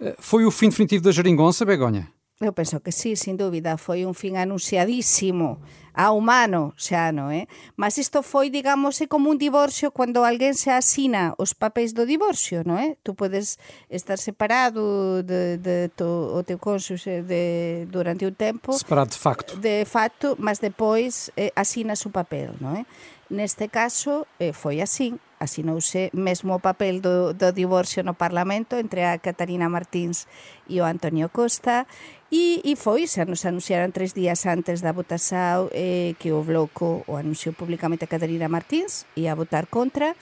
Eh, 0.00 0.14
foi 0.18 0.44
o 0.44 0.50
fim 0.50 0.68
definitivo 0.68 1.02
da 1.02 1.12
geringonça, 1.12 1.64
Begonha? 1.64 2.08
Eu 2.40 2.52
penso 2.52 2.82
que 2.82 2.90
sí, 2.90 3.14
sin 3.14 3.38
dúbida, 3.38 3.78
foi 3.78 4.02
un 4.02 4.10
fin 4.10 4.34
anunciadísimo 4.34 5.62
a 5.94 6.10
humano 6.10 6.74
xa, 6.74 7.14
non 7.14 7.30
é? 7.30 7.46
Mas 7.78 7.94
isto 7.94 8.26
foi, 8.26 8.50
digamos, 8.50 8.98
é 8.98 9.06
como 9.06 9.30
un 9.30 9.38
divorcio 9.38 9.94
cando 9.94 10.26
alguén 10.26 10.58
se 10.58 10.74
asina 10.74 11.38
os 11.38 11.54
papéis 11.54 11.94
do 11.94 12.02
divorcio, 12.02 12.66
non 12.66 12.82
é? 12.82 12.98
Tu 13.06 13.14
podes 13.14 13.62
estar 13.86 14.18
separado 14.18 15.22
de, 15.22 15.62
de 15.62 15.94
to, 15.94 16.34
o 16.34 16.42
teu 16.42 16.58
cónsuxe 16.58 17.22
de, 17.22 17.86
durante 17.86 18.26
un 18.26 18.34
tempo. 18.34 18.74
Separado 18.74 19.14
de 19.14 19.20
facto. 19.22 19.54
De 19.54 19.86
facto, 19.86 20.34
mas 20.34 20.58
depois 20.58 21.30
eh, 21.38 21.54
asinas 21.54 22.02
o 22.02 22.10
papel, 22.10 22.58
non 22.58 22.74
é? 22.74 22.82
Neste 23.30 23.70
caso, 23.70 24.26
eh, 24.42 24.50
foi 24.50 24.82
así, 24.82 25.14
asinouse 25.38 26.10
mesmo 26.12 26.54
o 26.54 26.60
papel 26.60 26.98
do, 26.98 27.30
do 27.30 27.54
divorcio 27.54 28.02
no 28.02 28.18
Parlamento 28.18 28.74
entre 28.74 29.06
a 29.06 29.18
Catarina 29.22 29.70
Martins 29.70 30.26
e 30.66 30.80
o 30.80 30.84
Antonio 30.84 31.30
Costa 31.30 31.86
E, 32.34 32.58
e 32.66 32.74
foi, 32.74 33.06
xa 33.06 33.22
nos 33.22 33.46
anunciaron 33.46 33.94
tres 33.94 34.10
días 34.10 34.42
antes 34.50 34.82
da 34.82 34.90
votasao 34.90 35.70
eh, 35.70 36.18
que 36.18 36.34
o 36.34 36.42
Bloco 36.42 37.06
o 37.06 37.14
anunciou 37.14 37.54
públicamente 37.54 38.02
a 38.02 38.10
Catarina 38.10 38.50
Martins 38.50 39.06
e 39.14 39.30
a 39.30 39.38
votar 39.38 39.70
contra 39.70 40.18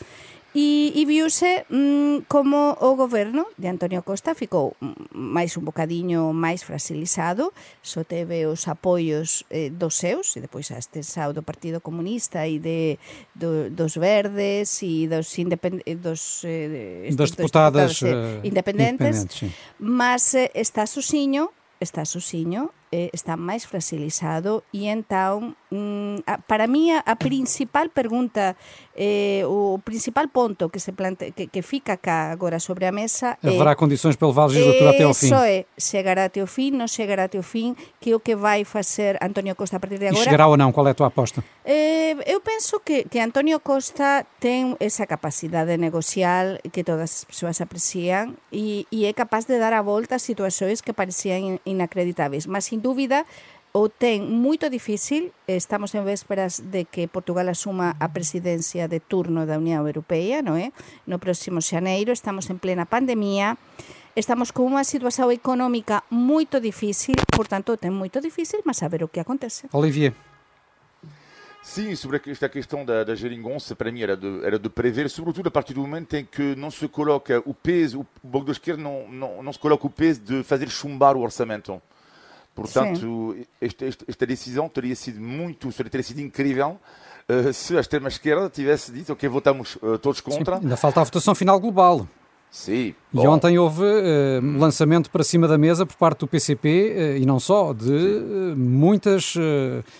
e, 0.52 0.92
e 0.92 1.08
viuse 1.08 1.64
mmm, 1.72 2.28
como 2.28 2.76
o 2.84 2.92
goberno 3.00 3.48
de 3.56 3.64
Antonio 3.72 4.04
Costa 4.04 4.36
ficou 4.36 4.76
máis 5.16 5.56
un 5.56 5.64
bocadiño 5.64 6.36
máis 6.36 6.60
frasilizado, 6.60 7.56
só 7.80 8.04
teve 8.04 8.44
os 8.44 8.68
apoios 8.68 9.48
eh, 9.48 9.72
dos 9.72 9.96
seus 9.96 10.36
e 10.36 10.44
depois 10.44 10.68
a 10.68 10.76
extensao 10.76 11.32
do 11.32 11.40
Partido 11.40 11.80
Comunista 11.80 12.44
e 12.44 12.60
de, 12.60 13.00
do, 13.32 13.72
dos 13.72 13.96
verdes 13.96 14.84
e 14.84 15.08
dos, 15.08 15.32
independ, 15.40 15.80
eh, 15.88 15.96
dos, 15.96 16.44
eh, 16.44 17.08
dos 17.08 17.16
dos 17.16 17.30
deputados 17.40 18.04
eh, 18.04 18.12
eh 18.12 18.12
independentes, 18.44 19.24
independentes 19.24 19.32
sí. 19.32 19.48
mas 19.80 20.36
eh, 20.36 20.52
está 20.52 20.84
suxiño 20.84 21.48
está 21.82 22.04
sozinho, 22.04 22.70
eh, 22.92 23.08
está 23.16 23.40
máis 23.40 23.64
fragilizado 23.64 24.62
e 24.68 24.92
entón, 24.92 25.56
mm, 25.72 26.28
para 26.44 26.68
mí 26.68 26.92
a, 26.92 27.00
a 27.00 27.16
principal 27.16 27.88
pergunta, 27.88 28.54
eh, 28.92 29.42
o 29.48 29.80
principal 29.80 30.28
ponto 30.28 30.68
que 30.68 30.76
se 30.76 30.92
plante, 30.92 31.32
que, 31.32 31.48
que 31.48 31.64
fica 31.64 31.96
cá 31.96 32.28
agora 32.28 32.60
sobre 32.60 32.84
a 32.84 32.92
mesa 32.92 33.40
é... 33.40 33.48
Haverá 33.48 33.72
condições 33.74 34.14
para 34.14 34.28
levar 34.28 34.44
a 34.44 34.52
legislatura 34.52 34.90
até 34.92 35.04
ao 35.08 35.14
fim. 35.16 35.32
Isso 35.32 35.40
é, 35.40 35.64
chegará 35.80 36.28
até 36.28 36.44
ao 36.44 36.46
fim, 36.46 36.70
non 36.76 36.84
chegará 36.84 37.24
até 37.24 37.40
ao 37.40 37.46
fim, 37.46 37.72
que 37.96 38.12
é 38.12 38.14
o 38.14 38.20
que 38.20 38.36
vai 38.36 38.68
facer 38.68 39.16
Antonio 39.24 39.56
Costa 39.56 39.76
a 39.76 39.80
partir 39.80 39.96
de 39.96 40.12
agora. 40.12 40.20
E 40.20 40.24
chegará 40.24 40.46
ou 40.46 40.60
não? 40.60 40.68
Qual 40.68 40.84
é 40.84 40.92
a 40.92 40.94
tua 40.94 41.08
aposta? 41.08 41.40
Eh, 41.64 42.12
eu 42.28 42.44
penso 42.44 42.84
que, 42.84 43.08
que 43.08 43.16
Antonio 43.16 43.56
Costa 43.64 44.28
ten 44.36 44.76
esa 44.76 45.08
capacidade 45.08 45.80
negocial 45.80 46.60
que 46.68 46.84
todas 46.84 47.22
as 47.22 47.24
persoas 47.24 47.64
aprecian 47.64 48.36
e, 48.52 48.84
e 48.92 49.08
é 49.08 49.16
capaz 49.16 49.48
de 49.48 49.56
dar 49.56 49.72
a 49.72 49.80
volta 49.80 50.18
a 50.18 50.20
situacións 50.20 50.84
que 50.84 50.92
parecían 50.92 51.56
inacreditáveis, 51.64 52.44
mas 52.44 52.68
sin 52.68 52.81
dúbida 52.82 53.24
o 53.72 53.88
ten 53.88 54.28
moito 54.28 54.68
difícil, 54.68 55.32
estamos 55.48 55.96
en 55.96 56.04
vésperas 56.04 56.60
de 56.68 56.84
que 56.84 57.08
Portugal 57.08 57.48
asuma 57.48 57.96
a 57.96 58.12
presidencia 58.12 58.84
de 58.84 59.00
turno 59.00 59.48
da 59.48 59.56
Unión 59.56 59.88
Europea, 59.88 60.44
non 60.44 60.60
é? 60.60 60.76
No 61.08 61.16
próximo 61.16 61.64
xaneiro, 61.64 62.12
estamos 62.12 62.52
en 62.52 62.60
plena 62.60 62.84
pandemia, 62.84 63.56
estamos 64.12 64.52
con 64.52 64.68
unha 64.68 64.84
situación 64.84 65.32
económica 65.32 66.04
moito 66.12 66.60
difícil, 66.60 67.16
por 67.32 67.48
tanto, 67.48 67.80
ten 67.80 67.96
moito 67.96 68.20
difícil, 68.20 68.60
mas 68.68 68.84
a 68.84 68.92
ver 68.92 69.08
o 69.08 69.08
que 69.08 69.24
acontece. 69.24 69.72
Olivier. 69.72 70.12
Sim, 71.64 71.94
sobre 71.96 72.20
esta 72.26 72.50
questão 72.50 72.84
da, 72.84 73.04
da 73.04 73.14
geringonça, 73.14 73.72
para 73.74 73.88
mim 73.88 74.02
era 74.02 74.16
de, 74.18 74.44
era 74.44 74.58
de 74.58 74.68
prever, 74.68 75.08
sobretudo 75.08 75.46
a 75.46 75.50
partir 75.50 75.72
do 75.72 75.80
momento 75.80 76.12
em 76.12 76.26
que 76.26 76.56
não 76.56 76.70
se 76.70 76.88
coloca 76.88 77.40
o 77.46 77.54
peso, 77.54 78.00
o 78.00 78.06
Bloco 78.20 78.46
da 78.46 78.52
Esquerda 78.52 78.82
não, 78.82 79.08
não, 79.08 79.42
não 79.42 79.52
se 79.52 79.58
coloca 79.58 79.86
o 79.86 79.90
peso 79.90 80.20
de 80.20 80.42
fazer 80.42 80.68
chumbar 80.68 81.16
o 81.16 81.22
orçamento. 81.22 81.80
Portanto, 82.54 83.34
esta, 83.60 83.86
esta, 83.86 84.26
decisão 84.26 84.68
teria 84.68 84.94
sido 84.94 85.20
muito, 85.20 85.72
teria 85.72 86.02
sido 86.02 86.20
incrível 86.20 86.78
uh, 87.28 87.52
se 87.52 87.76
a 87.76 87.80
extrema-esquerda 87.80 88.50
tivesse 88.50 88.92
dito 88.92 89.16
que 89.16 89.26
votamos 89.26 89.76
uh, 89.76 89.96
todos 89.98 90.20
contra. 90.20 90.56
Sim, 90.56 90.64
ainda 90.64 90.76
falta 90.76 91.00
a 91.00 91.04
votação 91.04 91.34
final 91.34 91.58
global. 91.58 92.06
Sim. 92.50 92.94
E 93.14 93.18
ontem 93.26 93.58
houve 93.58 93.82
uh, 93.82 94.58
lançamento 94.58 95.10
para 95.10 95.24
cima 95.24 95.48
da 95.48 95.56
mesa 95.56 95.86
por 95.86 95.96
parte 95.96 96.20
do 96.20 96.26
PCP, 96.26 97.16
e 97.18 97.24
não 97.24 97.40
só, 97.40 97.72
de 97.72 98.54
muitas 98.54 99.34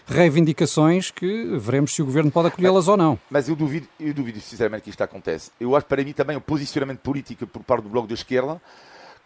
reivindicações 0.07 1.11
que 1.11 1.57
veremos 1.57 1.95
se 1.95 2.03
o 2.03 2.05
governo 2.05 2.31
pode 2.31 2.49
acolhê-las 2.49 2.89
ou 2.89 2.99
não. 2.99 3.19
Mas 3.31 3.49
eu 3.49 3.57
duvido, 3.57 3.89
eu 3.99 4.13
duvido 4.13 4.39
sinceramente 4.39 4.83
que 4.83 4.91
isto 4.91 5.01
acontece. 5.01 5.51
Eu 5.59 5.75
acho 5.75 5.87
para 5.87 6.05
mim 6.05 6.13
também 6.13 6.37
o 6.37 6.43
posicionamento 6.43 6.99
político 6.99 7.47
por 7.47 7.63
parte 7.63 7.85
do 7.85 7.89
Bloco 7.89 8.07
da 8.07 8.13
Esquerda 8.13 8.61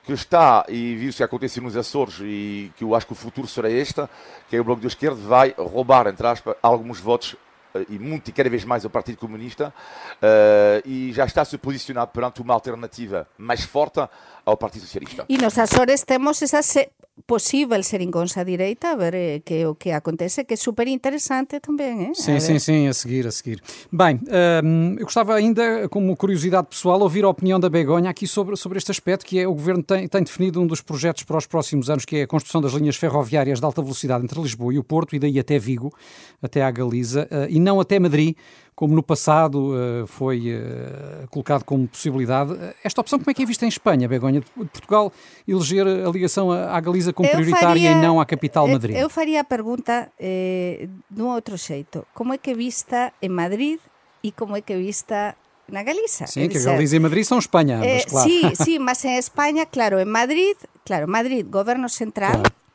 que 0.07 0.13
está, 0.13 0.65
e 0.69 0.95
viu-se 0.95 1.17
que 1.17 1.25
aconteceu 1.25 1.61
nos 1.61 1.77
Açores, 1.77 2.21
e 2.21 2.73
que 2.77 2.85
eu 2.85 2.95
acho 2.95 3.07
que 3.07 3.13
o 3.13 3.17
futuro 3.17 3.49
será 3.49 3.69
este, 3.69 4.01
que 4.49 4.57
é 4.57 4.61
o 4.61 4.65
Bloco 4.65 4.81
de 4.81 4.87
Esquerda 4.87 5.17
vai 5.17 5.53
roubar, 5.59 6.07
entre 6.07 6.25
aspas, 6.25 6.55
alguns 6.63 7.01
votos 7.01 7.35
eh, 7.75 7.87
e 7.89 7.99
muito 7.99 8.29
e 8.29 8.33
cada 8.33 8.49
vez 8.49 8.65
mais 8.65 8.85
ao 8.85 8.91
Partido 8.91 9.19
Comunista 9.19 9.75
uh, 10.23 10.89
e 10.89 11.13
já 11.13 11.25
está 11.25 11.43
a 11.43 11.45
se 11.45 11.59
posicionar 11.59 12.07
perante 12.07 12.41
uma 12.41 12.55
alternativa 12.55 13.29
mais 13.37 13.65
forte 13.65 14.01
ao 14.45 14.57
Partido 14.57 14.83
Socialista. 14.83 15.25
E 15.29 15.37
nos 15.37 15.59
Açores 15.59 16.05
temos 16.05 16.41
essa 16.41 16.87
possível 17.27 17.83
seringonça 17.83 18.45
direita, 18.45 18.93
a 18.93 18.97
ver 18.97 19.15
eh, 19.15 19.41
que 19.45 19.67
o 19.67 19.75
que 19.75 19.91
acontece, 19.91 20.45
que 20.45 20.55
é 20.55 20.57
super 20.57 20.87
interessante 20.87 21.59
também. 21.61 22.11
Eh? 22.11 22.15
Sim, 22.15 22.39
sim, 22.39 22.59
sim, 22.59 22.87
a 22.87 22.95
seguir, 22.95 23.27
a 23.27 23.33
seguir. 23.33 23.61
Bem, 23.91 24.21
um, 24.65 24.95
eu 24.99 25.05
gostava 25.05 25.35
ainda, 25.35 25.89
como 25.89 26.17
curiosidade 26.17 26.69
pessoal, 26.69 27.01
ouvir 27.01 27.25
a 27.25 27.29
opinião 27.29 27.59
da 27.59 27.69
Begonha 27.69 28.11
aqui 28.11 28.29
sobre, 28.29 28.57
sobre 28.57 28.79
este 28.79 28.93
aspecto, 28.93 29.27
que 29.27 29.41
é 29.41 29.49
o 29.49 29.53
Governo 29.53 29.83
tem, 29.83 30.07
tem 30.07 30.23
definido 30.23 30.61
um 30.61 30.67
dos 30.67 30.81
projetos 30.81 31.25
para 31.25 31.37
os 31.37 31.47
próximos 31.47 31.91
anos, 31.91 32.05
que 32.05 32.19
é 32.19 32.23
a 32.23 32.27
construção 32.27 32.61
das 32.61 32.73
linhas 32.73 32.97
ferroviárias 32.97 33.59
de 33.59 33.65
alta 33.65 33.83
velocidade 33.83 34.23
entre 34.23 34.41
Lisboa 34.41 34.73
e 34.73 34.79
o 34.79 34.85
Porto, 34.85 35.17
e 35.17 35.19
daí 35.19 35.39
até 35.39 35.59
Vigo, 35.59 35.93
até 36.41 36.63
à 36.63 36.71
Galiza, 36.71 37.29
uh, 37.31 37.51
e 37.51 37.59
não 37.59 37.81
até 37.81 37.99
Madrid, 37.99 38.37
como 38.77 38.95
no 38.95 39.03
passado 39.03 39.73
uh, 39.73 40.07
foi 40.07 40.53
uh, 40.55 41.27
colocado 41.31 41.65
como 41.65 41.89
possibilidade. 41.89 42.55
Esta 42.85 43.01
opção, 43.01 43.19
como 43.19 43.31
é 43.31 43.35
que 43.35 43.43
é 43.43 43.47
vista 43.47 43.65
em 43.65 43.69
Espanha, 43.69 44.07
Begonha? 44.07 44.41
De 44.41 44.51
Portugal 44.51 45.11
eleger 45.49 45.87
a 45.87 46.11
ligação 46.11 46.53
à 46.53 46.79
Galiza 46.79 47.11
como 47.11 47.27
prioritária 47.27 47.69
faria, 47.69 47.93
e 47.93 47.95
não 47.95 48.21
à 48.21 48.27
capital 48.27 48.69
Madrid? 48.69 48.95
Eu 48.95 49.09
faria 49.09 49.41
a 49.41 49.45
pergunta 49.45 50.13
eh, 50.21 50.91
de 51.11 51.23
um 51.23 51.29
outro 51.29 51.57
jeito. 51.57 52.07
Como 52.13 52.35
é 52.35 52.39
que 52.39 52.51
é 52.51 52.55
vista 52.55 53.15
em 53.23 53.31
Madrid 53.31 53.81
e 54.23 54.31
como 54.31 54.55
é 54.55 54.61
que 54.61 54.75
é 54.75 54.77
vista 54.77 55.35
na 55.67 55.83
Galiza. 55.83 56.27
Sim, 56.27 56.47
que 56.47 56.59
a 56.59 56.63
Galiza 56.63 56.97
e 56.97 57.01
Madrid 57.01 57.25
são 57.25 57.39
Espanha, 57.39 57.81
eh, 57.83 58.05
claro. 58.05 58.29
Sí, 58.29 58.43
sí, 58.55 58.79
mas 58.79 59.05
en 59.05 59.17
España, 59.17 59.65
claro, 59.65 59.99
en 59.99 60.09
Madrid, 60.09 60.55
claro, 60.85 61.09
Madrid, 61.09 61.47
goberno 61.49 61.89
central, 61.89 62.43
claro 62.43 62.66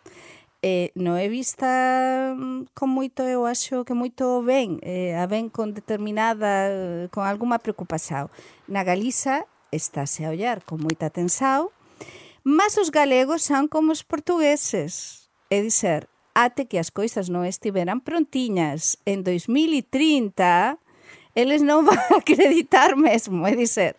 eh, 0.62 0.92
é 0.96 1.28
vista 1.30 2.36
mm, 2.38 2.74
con 2.74 2.90
moito, 2.90 3.24
eu 3.24 3.46
acho 3.46 3.84
que 3.86 3.94
moito 3.94 4.46
ben, 4.46 4.78
eh, 4.86 5.18
a 5.18 5.26
ben 5.26 5.50
con 5.50 5.74
determinada, 5.74 7.10
con 7.10 7.26
alguma 7.26 7.60
preocupación. 7.60 8.30
Na 8.70 8.86
Galiza 8.86 9.46
estáse 9.72 10.26
a 10.26 10.30
ollar 10.30 10.62
con 10.62 10.82
moita 10.82 11.10
atención, 11.10 11.74
mas 12.44 12.78
os 12.78 12.94
galegos 12.94 13.42
son 13.42 13.68
como 13.68 13.92
os 13.92 14.06
portugueses. 14.06 15.30
É 15.50 15.62
dizer, 15.62 16.08
ate 16.34 16.66
que 16.70 16.80
as 16.80 16.94
coisas 16.94 17.28
non 17.28 17.44
estiveran 17.44 18.00
prontiñas 18.00 19.02
en 19.10 19.26
2030, 19.26 20.78
eles 21.36 21.66
non 21.66 21.84
van 21.90 22.00
acreditar 22.14 22.96
mesmo, 22.96 23.48
é 23.48 23.56
dizer, 23.56 23.98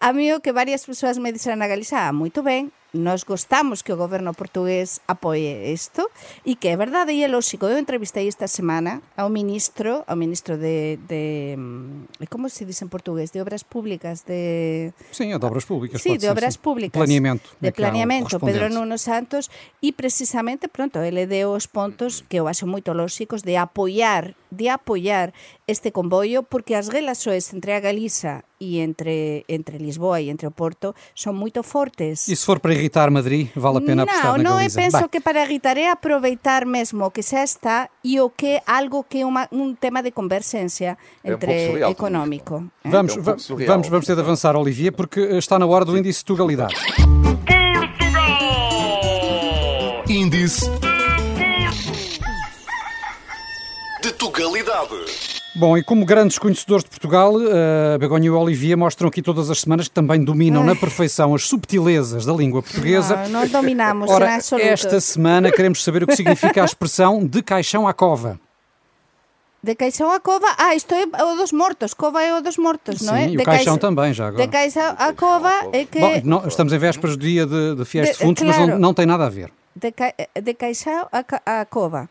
a 0.00 0.12
mí 0.12 0.32
o 0.34 0.42
que 0.42 0.52
varias 0.52 0.84
persoas 0.84 1.22
me 1.22 1.32
dixeran 1.32 1.62
na 1.62 1.70
Galiza, 1.70 2.08
ah, 2.08 2.12
moito 2.12 2.42
ben, 2.42 2.74
nós 2.92 3.22
gostamos 3.22 3.82
que 3.82 3.92
o 3.92 3.96
goberno 3.96 4.34
portugués 4.34 5.00
apoie 5.06 5.72
isto 5.72 6.10
e 6.44 6.56
que 6.56 6.68
é 6.68 6.76
verdade 6.76 7.12
e 7.12 7.22
é 7.22 7.28
lógico. 7.28 7.66
Eu 7.66 7.78
entrevistei 7.78 8.26
esta 8.26 8.46
semana 8.48 9.02
ao 9.16 9.28
ministro, 9.28 10.02
ao 10.06 10.16
ministro 10.16 10.56
de, 10.56 10.98
de 11.08 11.56
como 12.28 12.48
se 12.48 12.64
diz 12.64 12.82
em 12.82 12.88
portugués, 12.88 13.30
de 13.30 13.40
obras 13.40 13.62
públicas 13.62 14.22
de 14.26 14.92
Sim, 15.12 15.38
de 15.38 15.44
obras 15.44 15.64
públicas. 15.64 16.02
Sí, 16.02 16.18
de 16.18 16.28
obras 16.28 16.54
sim. 16.54 16.60
públicas. 16.60 16.98
Planeamento. 16.98 17.50
De 17.60 17.72
planeamento, 17.72 18.40
Pedro 18.40 18.68
Nuno 18.68 18.98
Santos 18.98 19.48
e 19.80 19.92
precisamente, 19.92 20.68
pronto, 20.68 20.98
ele 20.98 21.26
deu 21.26 21.52
os 21.52 21.66
pontos 21.66 22.24
que 22.28 22.36
eu 22.36 22.48
acho 22.48 22.66
moito 22.66 22.92
lógicos 22.92 23.42
de 23.42 23.56
apoiar, 23.56 24.34
de 24.50 24.68
apoiar 24.68 25.32
este 25.70 25.90
convoio 25.90 26.42
porque 26.42 26.74
as 26.74 26.88
relações 26.88 27.52
entre 27.54 27.72
a 27.72 27.80
Galiza 27.80 28.44
e 28.60 28.80
entre, 28.80 29.44
entre 29.48 29.78
Lisboa 29.78 30.20
e 30.20 30.28
entre 30.28 30.46
o 30.46 30.50
Porto 30.50 30.94
são 31.14 31.32
muito 31.32 31.62
fortes. 31.62 32.28
E 32.28 32.36
se 32.36 32.44
for 32.44 32.60
para 32.60 32.74
irritar 32.74 33.10
Madrid, 33.10 33.48
vale 33.56 33.78
a 33.78 33.80
pena 33.80 34.02
apostar 34.02 34.36
na 34.36 34.38
Não, 34.38 34.56
não, 34.56 34.62
eu 34.62 34.70
penso 34.70 35.08
que 35.08 35.20
para 35.20 35.42
irritar 35.44 35.76
é 35.78 35.88
aproveitar 35.90 36.66
mesmo 36.66 37.04
o 37.04 37.10
que 37.10 37.22
já 37.22 37.42
está 37.42 37.88
e 38.04 38.20
o 38.20 38.28
que 38.28 38.60
algo 38.66 39.04
que 39.04 39.20
é 39.20 39.26
uma, 39.26 39.48
um 39.50 39.74
tema 39.74 40.02
de 40.02 40.10
convergência 40.10 40.98
entre 41.24 41.52
é 41.52 41.56
um 41.56 41.66
surreal, 41.68 41.90
económico. 41.90 42.64
É? 42.84 42.90
Vamos, 42.90 43.16
é 43.16 43.20
um 43.20 43.22
vamos, 43.22 43.88
vamos 43.88 44.06
ter 44.06 44.14
de 44.14 44.20
avançar, 44.20 44.56
Olivier, 44.56 44.92
porque 44.92 45.20
está 45.20 45.58
na 45.58 45.66
hora 45.66 45.84
do 45.84 45.96
índice 45.96 46.18
de 46.20 46.24
Tugalidade. 46.26 46.74
Índice 50.08 50.68
de 54.02 54.12
Tugalidade. 54.12 55.29
Bom, 55.54 55.76
e 55.76 55.82
como 55.82 56.04
grandes 56.04 56.38
conhecedores 56.38 56.84
de 56.84 56.90
Portugal, 56.90 57.34
uh, 57.34 57.98
Begonha 57.98 58.26
e 58.26 58.30
Olivia 58.30 58.76
mostram 58.76 59.08
aqui 59.08 59.20
todas 59.20 59.50
as 59.50 59.60
semanas 59.60 59.88
que 59.88 59.94
também 59.94 60.22
dominam 60.22 60.60
Ai. 60.62 60.68
na 60.68 60.76
perfeição 60.76 61.34
as 61.34 61.42
subtilezas 61.42 62.24
da 62.24 62.32
língua 62.32 62.62
portuguesa. 62.62 63.16
Não, 63.16 63.40
nós 63.40 63.50
dominamos, 63.50 64.08
Ora, 64.08 64.38
esta 64.60 65.00
semana 65.00 65.50
queremos 65.50 65.82
saber 65.82 66.04
o 66.04 66.06
que 66.06 66.14
significa 66.14 66.62
a 66.62 66.64
expressão 66.64 67.26
de 67.26 67.42
caixão 67.42 67.88
à 67.88 67.92
cova. 67.92 68.38
De 69.62 69.74
caixão 69.74 70.10
à 70.10 70.20
cova, 70.20 70.46
ah, 70.56 70.74
isto 70.74 70.94
é 70.94 71.04
o 71.04 71.36
dos 71.36 71.52
mortos, 71.52 71.92
cova 71.92 72.22
é 72.22 72.34
o 72.34 72.40
dos 72.40 72.56
mortos, 72.56 73.02
não 73.02 73.14
é? 73.14 73.28
Sim, 73.28 73.34
e 73.34 73.36
o 73.36 73.42
caixão 73.42 73.76
também, 73.76 74.14
já 74.14 74.28
agora. 74.28 74.46
De 74.46 74.50
caixão 74.50 74.94
à 74.96 75.12
cova 75.12 75.52
é 75.72 75.84
que... 75.84 76.00
Bom, 76.00 76.20
não, 76.24 76.48
estamos 76.48 76.72
em 76.72 76.78
vésperas 76.78 77.16
do 77.16 77.22
dia 77.22 77.44
de, 77.44 77.74
de 77.74 77.84
fiéis 77.84 78.10
de, 78.10 78.18
defuntos, 78.18 78.42
claro, 78.42 78.60
mas 78.60 78.68
não, 78.70 78.78
não, 78.78 78.94
tem 78.94 79.04
nada 79.04 79.26
a 79.26 79.28
ver. 79.28 79.52
De, 79.76 79.92
ca, 79.92 80.14
de 80.40 80.54
caixão 80.54 81.08
à, 81.12 81.60
à 81.60 81.64
cova. 81.66 82.08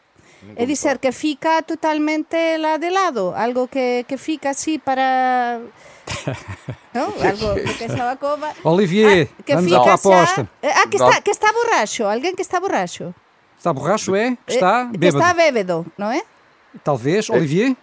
É 0.55 0.65
dizer 0.65 0.99
que 0.99 1.11
fica 1.11 1.61
totalmente 1.63 2.57
lá 2.57 2.77
de 2.77 2.89
lado, 2.89 3.33
algo 3.35 3.67
que, 3.67 4.05
que 4.07 4.17
fica 4.17 4.51
así 4.51 4.79
para... 4.79 5.59
¿no? 6.93 7.01
Algo 7.01 7.55
que 7.77 7.85
estaba 7.85 8.15
cova. 8.15 8.53
Olivier, 8.63 9.29
ah, 9.31 9.43
que 9.43 9.55
vamos 9.55 9.73
à 9.73 9.93
aposta. 9.93 10.49
Ah, 10.63 10.87
que 10.89 10.97
está, 10.97 11.21
que 11.21 11.31
está 11.31 11.51
borracho, 11.51 12.05
alguém 12.05 12.35
que 12.35 12.41
está 12.41 12.59
borracho. 12.59 13.13
Está 13.57 13.73
borracho, 13.73 14.15
é? 14.15 14.37
Que 14.45 14.53
está 14.53 14.85
bêbado. 14.85 14.99
Que 14.99 15.07
está 15.07 15.33
bêbado, 15.33 15.85
não 15.97 16.11
é? 16.11 16.23
Talvez, 16.83 17.29
Olivier? 17.29 17.75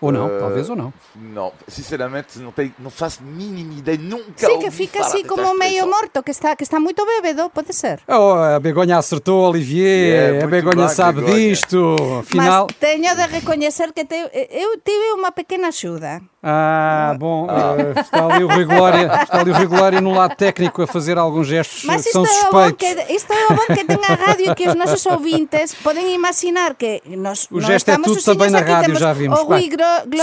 Ou 0.00 0.12
não, 0.12 0.26
uh, 0.26 0.38
talvez 0.38 0.70
ou 0.70 0.76
não. 0.76 0.92
Não, 1.16 1.52
sinceramente 1.66 2.38
não, 2.38 2.52
tenho, 2.52 2.72
não 2.78 2.90
faço 2.90 3.22
mínima 3.22 3.74
ideia, 3.74 3.98
nunca 3.98 4.46
Sim, 4.46 4.58
que 4.60 4.70
fica 4.70 5.00
assim 5.00 5.24
como 5.24 5.52
meio 5.58 5.88
morto, 5.88 6.22
que 6.22 6.30
está, 6.30 6.54
que 6.54 6.62
está 6.62 6.78
muito 6.78 7.04
bêbado, 7.04 7.50
pode 7.50 7.72
ser. 7.72 8.00
Oh, 8.06 8.34
a 8.34 8.60
Begonha 8.60 8.96
acertou, 8.96 9.48
Olivier, 9.48 10.32
yeah, 10.32 10.44
a 10.44 10.46
Begonha 10.46 10.88
sabe 10.88 11.20
Begonha. 11.20 11.36
disto. 11.36 11.96
Afinal... 12.20 12.66
Mas 12.68 12.76
tenho 12.78 13.16
de 13.16 13.26
reconhecer 13.26 13.92
que 13.92 14.04
te, 14.04 14.14
eu 14.14 14.78
tive 14.78 15.12
uma 15.14 15.32
pequena 15.32 15.68
ajuda. 15.68 16.22
Ah, 16.40 17.16
bom, 17.18 17.48
ah. 17.50 17.74
Uh, 17.74 18.00
está 18.00 18.24
ali 18.24 18.44
o 18.44 18.46
Rigolória, 18.46 19.10
está 19.24 19.40
ali 19.40 19.50
o 19.50 19.54
Rigolória 19.54 20.00
no 20.00 20.12
lado 20.12 20.36
técnico 20.36 20.82
a 20.82 20.86
fazer 20.86 21.18
alguns 21.18 21.48
gestos 21.48 21.82
Mas 21.84 22.04
que 22.04 22.12
são 22.12 22.24
suspeitos. 22.24 22.88
É 22.88 22.94
que, 22.94 23.12
isto 23.12 23.32
é 23.32 23.46
o 23.46 23.56
bom 23.56 23.74
que 23.74 23.84
tem 23.84 23.98
a 24.08 24.14
rádio 24.14 24.54
que 24.54 24.68
os 24.68 24.74
nossos 24.76 25.04
ouvintes 25.06 25.74
podem 25.74 26.14
imaginar 26.14 26.76
que 26.76 27.02
nós, 27.08 27.48
o 27.50 27.60
gesto 27.60 27.90
é 27.90 27.96
tudo 27.96 28.22
também 28.22 28.50
na 28.50 28.60
rádio, 28.60 28.94
já 28.94 29.12
vimos. 29.12 29.36
O 29.40 29.44
Rui 29.46 29.68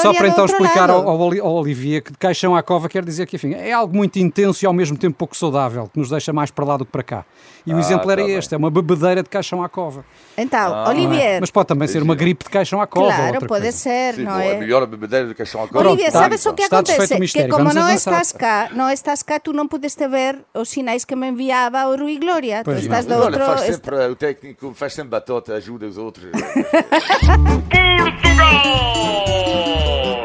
Só 0.01 0.13
para 0.13 0.29
então 0.29 0.45
explicar 0.45 0.89
ao, 0.89 1.05
ao, 1.05 1.55
Olivier 1.55 2.01
que 2.01 2.13
de 2.13 2.17
caixão 2.17 2.55
à 2.55 2.63
cova 2.63 2.87
quer 2.87 3.03
dizer 3.03 3.25
que 3.25 3.35
enfim, 3.35 3.53
é 3.53 3.73
algo 3.73 3.93
muito 3.93 4.17
intenso 4.17 4.63
e 4.63 4.65
ao 4.65 4.73
mesmo 4.73 4.97
tempo 4.97 5.17
pouco 5.17 5.35
saudável, 5.35 5.89
que 5.91 5.99
nos 5.99 6.09
deixa 6.09 6.31
mais 6.31 6.49
para 6.49 6.63
lá 6.63 6.77
do 6.77 6.85
que 6.85 6.91
para 6.91 7.03
cá. 7.03 7.25
E 7.65 7.73
o 7.73 7.77
ah, 7.77 7.79
exemplo 7.79 8.11
era 8.11 8.21
tá 8.21 8.29
este, 8.29 8.49
bem. 8.51 8.55
é 8.55 8.59
uma 8.59 8.69
bebedeira 8.69 9.23
de 9.23 9.29
caixão 9.29 9.63
à 9.63 9.67
cova. 9.67 10.05
Então, 10.37 10.73
ah, 10.73 10.89
Olivier... 10.89 11.41
Mas 11.41 11.49
pode 11.49 11.67
também 11.67 11.87
ser 11.87 12.03
uma 12.03 12.13
gripe 12.13 12.45
de 12.45 12.51
caixão 12.51 12.79
à 12.79 12.85
cova. 12.85 13.07
Claro, 13.07 13.39
pode 13.39 13.47
coisa. 13.47 13.71
ser, 13.71 14.15
Sim, 14.15 14.23
não 14.23 14.39
é? 14.39 14.51
É 14.51 14.59
melhor 14.59 14.83
a 14.83 14.85
bebedeira 14.85 15.27
de 15.27 15.33
caixão 15.33 15.63
à 15.63 15.67
cova. 15.67 15.89
Olivier, 15.89 16.04
Pronto, 16.11 16.23
sabes 16.23 16.45
o 16.45 16.53
que 16.53 16.63
acontece? 16.63 17.19
Que 17.27 17.47
como 17.47 17.73
não 17.73 17.89
estás 17.89 18.31
cá, 18.31 18.69
não 18.73 18.89
estás 18.89 19.23
cá, 19.23 19.39
tu 19.39 19.53
não 19.53 19.67
pudeste 19.67 20.07
ver 20.07 20.37
os 20.53 20.69
sinais 20.69 21.03
que 21.05 21.15
me 21.15 21.27
enviava 21.29 21.87
o 21.87 21.95
Rui 21.95 22.17
Glória. 22.17 22.61
Pois 22.63 22.79
tu 22.79 22.83
estás 22.83 23.05
do 23.05 23.15
outro... 23.15 23.45
Faz 23.45 23.61
sempre, 23.61 23.95
o 24.07 24.15
técnico 24.15 24.73
faz 24.73 24.93
sempre 24.93 25.09
batota, 25.09 25.53
ajuda 25.55 25.85
os 25.85 25.97
outros. 25.97 26.29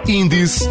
Índice 0.08 0.68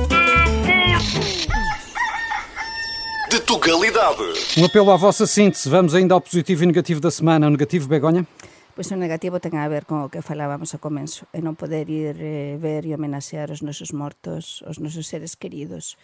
de 3.29 3.39
Tugalidade. 3.41 4.23
Um 4.57 4.65
apelo 4.65 4.91
à 4.91 4.97
vossa 4.97 5.27
síntese. 5.27 5.69
Vamos 5.69 5.93
ainda 5.93 6.15
ao 6.15 6.21
positivo 6.21 6.63
e 6.63 6.65
negativo 6.65 6.99
da 6.99 7.11
semana. 7.11 7.45
O 7.47 7.49
negativo, 7.51 7.87
Begonha? 7.87 8.25
Pois 8.79 8.95
o 8.95 8.95
negativo 8.95 9.43
ten 9.43 9.59
a 9.59 9.67
ver 9.67 9.83
con 9.83 9.99
o 9.99 10.07
que 10.07 10.23
falábamos 10.23 10.71
ao 10.71 10.79
comenzo, 10.79 11.27
e 11.35 11.43
non 11.43 11.59
poder 11.59 11.91
ir 11.91 12.15
eh, 12.23 12.55
ver 12.63 12.87
e 12.87 12.95
homenaxear 12.95 13.51
os 13.51 13.59
nosos 13.59 13.91
mortos, 13.91 14.63
os 14.63 14.79
nosos 14.79 15.03
seres 15.03 15.35
queridos. 15.35 15.99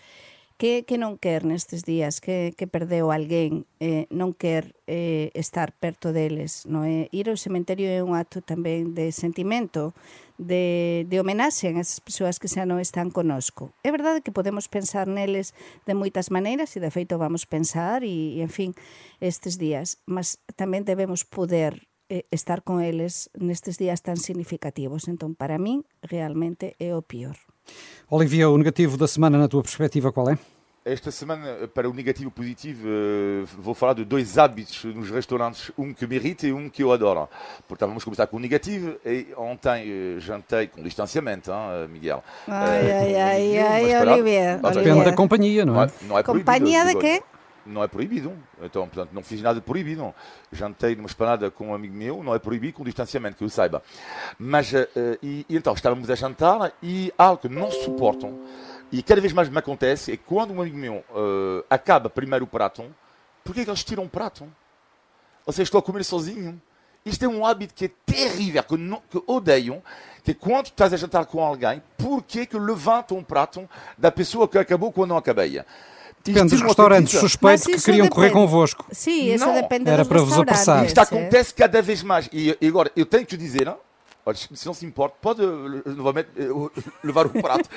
Que, 0.60 0.84
que 0.84 1.00
non 1.00 1.16
quer 1.16 1.48
nestes 1.48 1.88
días, 1.88 2.20
que, 2.20 2.52
que 2.52 2.68
perdeu 2.68 3.16
alguén, 3.16 3.64
eh, 3.80 4.12
non 4.12 4.36
quer 4.36 4.76
eh, 4.92 5.32
estar 5.40 5.72
perto 5.72 6.12
deles. 6.12 6.68
No? 6.68 6.84
é? 6.84 7.08
ir 7.16 7.32
ao 7.32 7.40
cementerio 7.40 7.88
é 7.88 8.04
un 8.04 8.12
acto 8.12 8.44
tamén 8.44 8.92
de 8.92 9.16
sentimento, 9.16 9.96
de, 10.36 11.08
de 11.08 11.16
homenaxe 11.16 11.72
a 11.72 11.80
esas 11.80 12.04
persoas 12.04 12.44
que 12.44 12.52
xa 12.52 12.68
non 12.68 12.84
están 12.84 13.08
conosco. 13.08 13.72
É 13.88 13.90
verdade 13.96 14.20
que 14.20 14.36
podemos 14.36 14.68
pensar 14.68 15.08
neles 15.08 15.56
de 15.88 15.96
moitas 15.96 16.28
maneiras 16.28 16.76
e 16.76 16.84
de 16.84 16.92
feito 16.92 17.16
vamos 17.16 17.48
pensar 17.48 18.04
e, 18.04 18.36
e 18.36 18.44
en 18.44 18.52
fin, 18.52 18.76
estes 19.24 19.56
días, 19.56 20.04
mas 20.04 20.44
tamén 20.60 20.84
debemos 20.84 21.24
poder 21.24 21.80
eh, 22.10 22.26
estar 22.32 22.64
con 22.64 22.82
eles 22.82 23.30
nestes 23.34 23.78
días 23.78 24.02
tan 24.02 24.18
significativos. 24.18 25.08
Entón, 25.08 25.36
para 25.36 25.58
min, 25.58 25.86
realmente 26.02 26.76
é 26.80 26.94
o 26.94 27.02
pior. 27.02 27.38
Olivia, 28.10 28.50
o 28.50 28.58
negativo 28.58 28.98
da 28.98 29.08
semana, 29.08 29.38
na 29.38 29.48
tua 29.48 29.64
perspectiva, 29.64 30.12
qual 30.12 30.30
é? 30.30 30.38
esta 30.86 31.10
semana, 31.10 31.68
para 31.74 31.90
o 31.90 31.94
negativo 31.94 32.30
e 32.30 32.32
positivo, 32.32 32.88
uh, 32.88 33.46
vou 33.58 33.74
falar 33.74 33.94
de 33.94 34.06
dois 34.06 34.38
hábitos 34.38 34.84
nos 34.86 35.10
restaurantes, 35.10 35.72
um 35.76 35.92
que 35.92 36.06
me 36.06 36.16
irrita 36.16 36.46
e 36.46 36.54
um 36.54 36.70
que 36.70 36.84
eu 36.84 36.94
adoro. 36.94 37.28
Portanto, 37.68 37.90
vamos 37.90 38.04
começar 38.04 38.28
com 38.28 38.38
o 38.38 38.40
negativo. 38.40 38.96
E 39.04 39.28
ontem 39.36 40.20
jantei 40.20 40.68
com 40.68 40.84
distanciamento, 40.84 41.50
hein, 41.50 41.88
Miguel. 41.90 42.24
Ai, 42.48 42.92
ai, 42.92 43.16
ai, 43.16 43.58
ai, 43.58 44.08
Olivier. 44.08 44.60
Depende 44.62 45.06
da 45.06 45.14
companhia, 45.14 45.66
não 45.66 45.74
é? 45.74 45.78
Não 45.78 45.84
é, 45.84 45.92
não 46.04 46.20
é 46.20 46.24
companhia 46.24 46.86
de 46.86 46.96
quê? 46.98 47.24
Não 47.66 47.84
é 47.84 47.88
proibido. 47.88 48.34
Então, 48.62 48.88
portanto, 48.88 49.10
não 49.12 49.24
fiz 49.24 49.42
nada 49.42 49.60
proibido. 49.60 50.14
Jantei 50.52 50.96
numa 50.96 51.08
esplanada 51.08 51.50
com 51.50 51.70
um 51.70 51.74
amigo 51.74 51.96
meu, 51.96 52.24
não 52.24 52.36
é 52.36 52.40
proibido 52.40 52.78
com 52.78 52.84
distanciamento, 52.84 53.38
que 53.38 53.44
eu 53.44 53.50
saiba. 53.50 53.82
Mas, 54.38 54.72
uh, 54.72 54.88
e, 55.22 55.46
e, 55.50 55.58
então, 55.58 55.74
estávamos 55.74 56.10
a 56.10 56.16
jantar 56.16 56.72
e 56.82 57.12
algo 57.18 57.42
que 57.42 57.50
não 57.50 57.72
suportam, 57.72 58.40
e 58.92 59.02
cada 59.02 59.20
vez 59.20 59.34
mais 59.34 59.50
me 59.50 59.58
acontece, 59.58 60.14
é 60.14 60.18
quando 60.18 60.54
um 60.54 60.62
amigo 60.62 60.78
meu 60.78 61.04
uh, 61.10 61.66
acaba 61.70 62.10
primeiro 62.10 62.46
o 62.46 62.48
prato, 62.48 62.84
porquê 63.44 63.64
que 63.64 63.70
eles 63.70 63.84
tiram 63.84 64.04
o 64.04 64.10
prato? 64.10 64.48
Ou 65.46 65.54
seja, 65.54 65.64
estou 65.64 65.80
a 65.80 65.84
comer 65.84 66.04
sozinho. 66.04 66.62
Isto 67.06 67.26
é 67.26 67.28
um 67.28 67.46
hábito 67.46 67.74
que 67.76 67.86
é 67.86 67.92
terrível, 68.06 68.64
que, 68.64 68.78
não, 68.78 69.00
que 69.10 69.22
odeiam, 69.28 69.82
que 70.24 70.32
é 70.32 70.34
quando 70.34 70.68
estás 70.68 70.92
a 70.92 70.98
jantar 70.98 71.26
com 71.28 71.44
alguém, 71.44 71.82
porquê 71.98 72.48
que 72.48 72.58
levantam 72.58 73.18
um 73.18 73.24
prato 73.24 73.70
da 73.96 74.12
pessoa 74.12 74.48
que 74.48 74.58
acabou 74.58 74.92
quando 74.92 75.10
não 75.10 75.18
acabei? 75.18 75.64
Depende 76.26 76.56
dos 76.56 76.62
restaurantes 76.62 77.20
suspeitos 77.20 77.66
que 77.66 77.82
queriam 77.82 78.06
depende. 78.06 78.10
correr 78.10 78.32
convosco. 78.32 78.86
Sim, 78.92 79.34
isso 79.34 79.46
não. 79.46 79.54
depende 79.54 79.90
Era 79.90 80.04
para 80.04 80.22
vos 80.22 80.38
apressar. 80.38 80.86
Isto 80.86 81.00
acontece 81.00 81.54
cada 81.54 81.82
vez 81.82 82.02
mais. 82.02 82.28
E, 82.34 82.58
e 82.60 82.68
agora, 82.68 82.92
eu 82.96 83.06
tenho 83.06 83.26
que 83.26 83.38
dizer, 83.38 83.66
não? 83.66 83.78
Olha, 84.28 84.36
se 84.36 84.66
não 84.66 84.74
se 84.74 84.84
importa, 84.88 85.18
pode 85.22 85.44
eh, 85.44 85.90
novamente 85.92 86.30
eh, 86.36 86.48
levar 87.06 87.28
o 87.28 87.30
prato. 87.30 87.70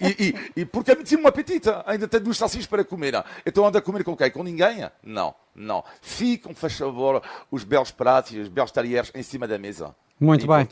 e, 0.00 0.24
e, 0.24 0.34
e, 0.62 0.64
porque 0.64 0.90
é 0.90 0.96
me 0.96 1.22
um 1.22 1.26
apetite. 1.28 1.68
Ainda 1.86 2.08
tem 2.08 2.20
duas 2.20 2.36
salsichas 2.36 2.66
para 2.66 2.82
comer. 2.84 3.12
Não? 3.12 3.24
Então 3.46 3.64
anda 3.64 3.78
a 3.78 3.82
comer 3.82 4.02
com 4.02 4.16
quem? 4.16 4.28
Com 4.28 4.42
ninguém? 4.42 4.90
Não, 5.04 5.32
não. 5.54 5.84
Ficam, 6.02 6.52
faz 6.52 6.76
favor, 6.76 7.22
os 7.48 7.62
belos 7.62 7.92
pratos 7.92 8.32
e 8.32 8.40
os 8.40 8.48
belos 8.48 8.72
talheres 8.72 9.12
em 9.14 9.22
cima 9.22 9.46
da 9.46 9.56
mesa. 9.56 9.94
Muito 10.20 10.46
bem. 10.46 10.66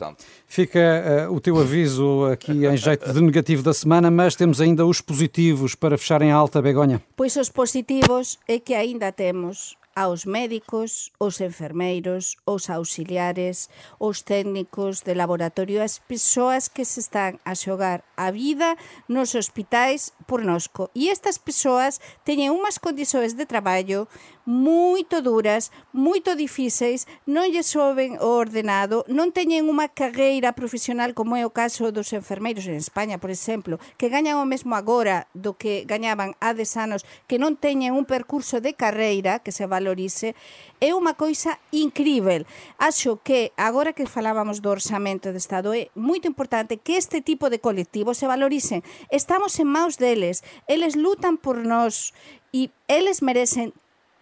Fica 0.47 1.27
uh, 1.29 1.33
o 1.33 1.39
teu 1.39 1.59
aviso 1.59 2.25
aqui 2.25 2.65
em 2.65 2.77
jeito 2.77 3.11
de 3.11 3.21
negativo 3.21 3.61
da 3.61 3.73
semana, 3.73 4.09
mas 4.09 4.35
temos 4.35 4.61
ainda 4.61 4.85
os 4.85 5.01
positivos 5.01 5.75
para 5.75 5.97
fechar 5.97 6.21
em 6.21 6.31
alta, 6.31 6.61
Begonha. 6.61 7.01
Pois 7.15 7.35
os 7.35 7.49
positivos 7.49 8.39
é 8.47 8.57
que 8.57 8.73
ainda 8.73 9.11
temos 9.11 9.75
aos 9.95 10.25
médicos, 10.25 11.13
os 11.19 11.41
enfermeiros, 11.41 12.37
os 12.45 12.69
auxiliares, 12.69 13.69
os 13.99 14.21
técnicos 14.21 15.01
de 15.01 15.13
laboratorio, 15.13 15.81
as 15.81 15.99
persoas 15.99 16.67
que 16.67 16.85
se 16.85 16.99
están 16.99 17.39
a 17.45 17.53
xogar 17.53 18.03
a 18.17 18.31
vida 18.31 18.77
nos 19.07 19.35
hospitais 19.35 20.13
por 20.25 20.43
nosco. 20.43 20.89
E 20.93 21.09
estas 21.09 21.37
persoas 21.37 22.01
teñen 22.25 22.51
unhas 22.51 22.81
condições 22.81 23.37
de 23.37 23.45
traballo 23.45 24.09
moito 24.45 25.21
duras, 25.21 25.71
moito 25.93 26.35
difíceis, 26.35 27.07
non 27.23 27.47
lle 27.47 27.63
soben 27.63 28.19
o 28.19 28.35
ordenado, 28.35 29.07
non 29.07 29.31
teñen 29.31 29.71
unha 29.71 29.87
carreira 29.87 30.51
profesional 30.51 31.15
como 31.15 31.39
é 31.39 31.47
o 31.47 31.55
caso 31.55 31.95
dos 31.95 32.11
enfermeiros 32.11 32.67
en 32.67 32.75
España, 32.75 33.15
por 33.15 33.31
exemplo, 33.31 33.79
que 33.95 34.11
gañan 34.11 34.43
o 34.43 34.49
mesmo 34.49 34.75
agora 34.75 35.31
do 35.31 35.55
que 35.55 35.87
gañaban 35.87 36.35
há 36.43 36.51
10 36.51 36.75
anos, 36.75 37.01
que 37.23 37.39
non 37.39 37.55
teñen 37.55 37.95
un 37.95 38.03
percurso 38.03 38.59
de 38.59 38.75
carreira 38.75 39.39
que 39.39 39.55
se 39.55 39.63
valorice, 39.83 40.31
é 40.79 40.95
unha 40.95 41.19
coisa 41.19 41.59
incrível. 41.75 42.47
Acho 42.79 43.19
que 43.19 43.51
agora 43.59 43.91
que 43.91 44.07
falábamos 44.07 44.63
do 44.63 44.71
orçamento 44.71 45.35
de 45.35 45.39
Estado 45.43 45.75
é 45.75 45.91
moito 45.91 46.31
importante 46.31 46.79
que 46.79 46.95
este 46.95 47.19
tipo 47.19 47.51
de 47.51 47.59
colectivos 47.59 48.15
se 48.15 48.31
valoricen. 48.31 48.79
Estamos 49.11 49.59
en 49.59 49.67
maus 49.67 49.99
deles, 49.99 50.47
eles 50.71 50.95
lutan 50.95 51.35
por 51.35 51.59
nós 51.67 52.15
e 52.55 52.71
eles 52.87 53.19
merecen 53.19 53.75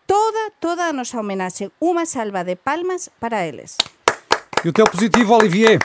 toda, 0.10 0.50
toda 0.58 0.90
a 0.90 0.96
nosa 0.98 1.22
homenaxe. 1.22 1.70
Unha 1.78 2.10
salva 2.10 2.42
de 2.42 2.58
palmas 2.58 3.14
para 3.22 3.46
eles. 3.46 3.78
E 4.66 4.70
o 4.70 4.74
teu 4.74 4.90
positivo, 4.90 5.38
Olivier? 5.38 5.78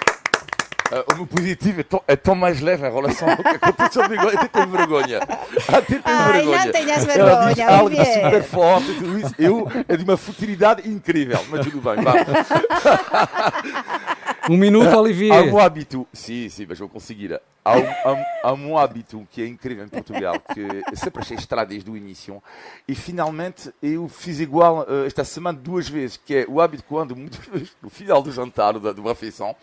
Uh, 0.87 1.13
o 1.13 1.17
meu 1.17 1.27
positivo 1.27 1.81
é 1.81 1.83
tão, 1.83 2.03
é 2.07 2.17
tão, 2.17 2.35
mais 2.35 2.61
leve 2.61 2.87
em 2.87 2.93
relação 2.93 3.29
ao 3.29 3.37
que 3.37 3.49
aconteceu 3.49 4.03
comigo. 4.03 4.29
Até 4.29 4.49
tenho 4.49 4.69
vergonha. 4.69 5.21
Até 5.69 5.99
tenho 5.99 6.03
Ai, 6.05 6.33
vergonha. 6.33 6.65
não 6.65 6.73
tenhas 6.73 7.05
vergonha, 7.05 7.31
Ela 7.31 7.55
diz 7.55 7.61
algo 7.61 7.97
super 7.97 8.43
forte 8.45 8.91
e 8.91 8.95
tudo 8.95 9.19
isso. 9.19 9.35
Eu, 9.39 9.69
é 9.89 9.97
de 9.97 10.05
uma 10.05 10.17
futilidade 10.17 10.89
incrível. 10.89 11.41
Mas 11.49 11.67
tudo 11.67 11.81
bem, 11.81 12.03
vá. 12.03 12.13
Um 14.49 14.57
minuto, 14.57 14.97
Olivier. 14.97 15.33
Há 15.33 15.43
um 15.43 15.59
hábito, 15.59 16.07
sim, 16.13 16.49
sim, 16.49 16.67
mas 16.69 16.79
vou 16.79 16.89
conseguir. 16.89 17.41
Há 17.65 17.77
um, 17.77 17.89
há, 17.89 18.27
há 18.45 18.53
um 18.53 18.79
hábito 18.79 19.27
que 19.33 19.43
é 19.43 19.47
incrível 19.47 19.85
em 19.85 19.89
Portugal, 19.89 20.37
que 20.55 20.97
sempre 20.97 21.21
achei 21.21 21.37
estranho 21.37 21.67
desde 21.67 21.91
o 21.91 21.97
início, 21.97 22.41
e 22.87 22.95
finalmente 22.95 23.73
eu 23.83 24.09
fiz 24.09 24.39
igual 24.39 24.87
uh, 24.89 25.05
esta 25.05 25.25
semana 25.25 25.59
duas 25.59 25.89
vezes, 25.89 26.17
que 26.17 26.37
é 26.37 26.47
o 26.49 26.61
hábito 26.61 26.85
quando, 26.89 27.17
muitas 27.17 27.45
vezes, 27.45 27.73
no 27.83 27.91
final 27.91 28.23
do 28.23 28.31
jantar, 28.31 28.79
da, 28.79 28.93
da 28.93 29.03
refeição, 29.03 29.57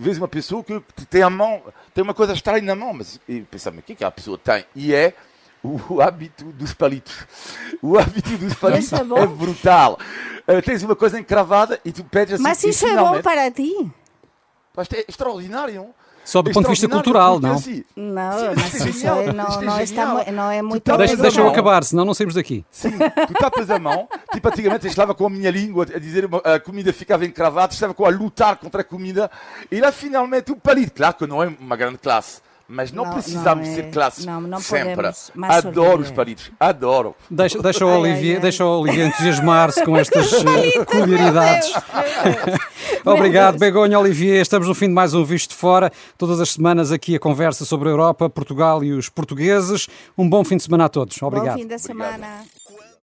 vês 0.00 0.16
uma 0.16 0.28
pessoa 0.28 0.64
que 0.64 0.80
tem 1.08 1.22
a 1.22 1.28
mão, 1.28 1.62
tem 1.92 2.02
uma 2.02 2.14
coisa 2.14 2.32
estranha 2.32 2.62
na 2.62 2.74
mão, 2.74 2.94
mas 2.94 3.20
pensa, 3.50 3.70
mas 3.70 3.80
o 3.80 3.82
que, 3.82 3.92
é 3.92 3.96
que 3.96 4.04
a 4.04 4.10
pessoa 4.10 4.38
tem? 4.38 4.64
E 4.74 4.94
é 4.94 5.14
o 5.62 6.00
hábito 6.00 6.44
dos 6.46 6.72
palitos. 6.72 7.14
O 7.82 7.98
hábito 7.98 8.36
dos 8.38 8.54
palitos 8.54 8.92
é, 8.92 8.96
é, 8.96 9.26
brutal. 9.26 9.98
Uh, 10.48 10.62
tens 10.62 10.82
uma 10.82 10.96
coisa 10.96 11.20
encravada 11.20 11.78
e 11.84 11.92
tu 11.92 12.02
pedes 12.02 12.34
assim. 12.34 12.42
Mas 12.42 12.64
isso 12.64 12.86
é 12.86 12.96
bom 12.96 13.20
para 13.20 13.50
ti. 13.50 13.90
Isto 14.80 14.94
é 14.94 15.04
extraordinário. 15.06 15.94
Só 16.24 16.42
do 16.42 16.52
ponto 16.52 16.64
de 16.64 16.70
vista 16.70 16.88
cultural, 16.88 17.40
não? 17.40 17.54
Assim, 17.54 17.84
não, 17.96 18.54
mas 18.54 18.74
isso 18.74 19.06
é, 19.06 19.32
não, 19.32 19.62
não, 19.62 19.78
é 19.78 19.82
está, 19.82 20.30
não 20.30 20.50
é 20.50 20.62
muito 20.62 20.96
Deixa, 20.96 21.16
Deixa-o 21.16 21.48
acabar, 21.48 21.82
senão 21.82 22.04
não 22.04 22.14
saímos 22.14 22.34
daqui. 22.34 22.64
Sim, 22.70 22.92
tu 23.26 23.34
tapas 23.34 23.70
a 23.70 23.78
mão, 23.78 24.08
tipo 24.32 24.46
antigamente 24.48 24.86
eu 24.86 24.90
estava 24.90 25.14
com 25.14 25.26
a 25.26 25.30
minha 25.30 25.50
língua 25.50 25.86
a 25.94 25.98
dizer 25.98 26.28
a 26.44 26.60
comida 26.60 26.92
ficava 26.92 27.24
encravada, 27.24 27.72
estava 27.72 27.94
com 27.94 28.04
a 28.04 28.10
lutar 28.10 28.56
contra 28.56 28.82
a 28.82 28.84
comida, 28.84 29.30
e 29.70 29.80
lá 29.80 29.90
finalmente 29.90 30.52
o 30.52 30.56
palito, 30.56 30.92
claro 30.92 31.14
que 31.14 31.26
não 31.26 31.42
é 31.42 31.52
uma 31.58 31.76
grande 31.76 31.98
classe, 31.98 32.40
mas 32.70 32.92
não, 32.92 33.04
não 33.04 33.12
precisamos 33.14 33.66
não 33.66 33.72
é, 33.72 33.74
ser 33.74 33.90
classe 33.90 34.24
não, 34.24 34.40
não 34.40 34.60
sempre. 34.60 35.10
Adoro 35.42 36.02
os 36.02 36.10
palitos, 36.10 36.50
adoro. 36.58 37.16
Deixa, 37.28 37.60
deixa, 37.60 37.84
o 37.84 37.98
Olivier, 37.98 38.36
ai, 38.36 38.42
deixa 38.42 38.64
o 38.64 38.80
Olivier 38.80 39.08
entusiasmar-se 39.08 39.84
com 39.84 39.96
estas 39.96 40.30
peculiaridades. 40.78 41.72
Obrigado, 43.04 43.58
Begonha 43.58 43.98
Olivier. 43.98 44.40
Estamos 44.40 44.68
no 44.68 44.74
fim 44.74 44.86
de 44.86 44.94
mais 44.94 45.14
um 45.14 45.24
Visto 45.24 45.50
de 45.50 45.56
Fora. 45.56 45.90
Todas 46.16 46.40
as 46.40 46.52
semanas 46.52 46.92
aqui 46.92 47.16
a 47.16 47.18
conversa 47.18 47.64
sobre 47.64 47.88
a 47.88 47.92
Europa, 47.92 48.30
Portugal 48.30 48.84
e 48.84 48.92
os 48.92 49.08
portugueses. 49.08 49.88
Um 50.16 50.28
bom 50.28 50.44
fim 50.44 50.56
de 50.56 50.62
semana 50.62 50.84
a 50.84 50.88
todos. 50.88 51.20
Obrigado. 51.22 51.56
Bom 51.56 51.62
fim 51.62 51.66
da 51.66 51.78
semana. 51.78 52.14
Obrigado. 52.14 52.59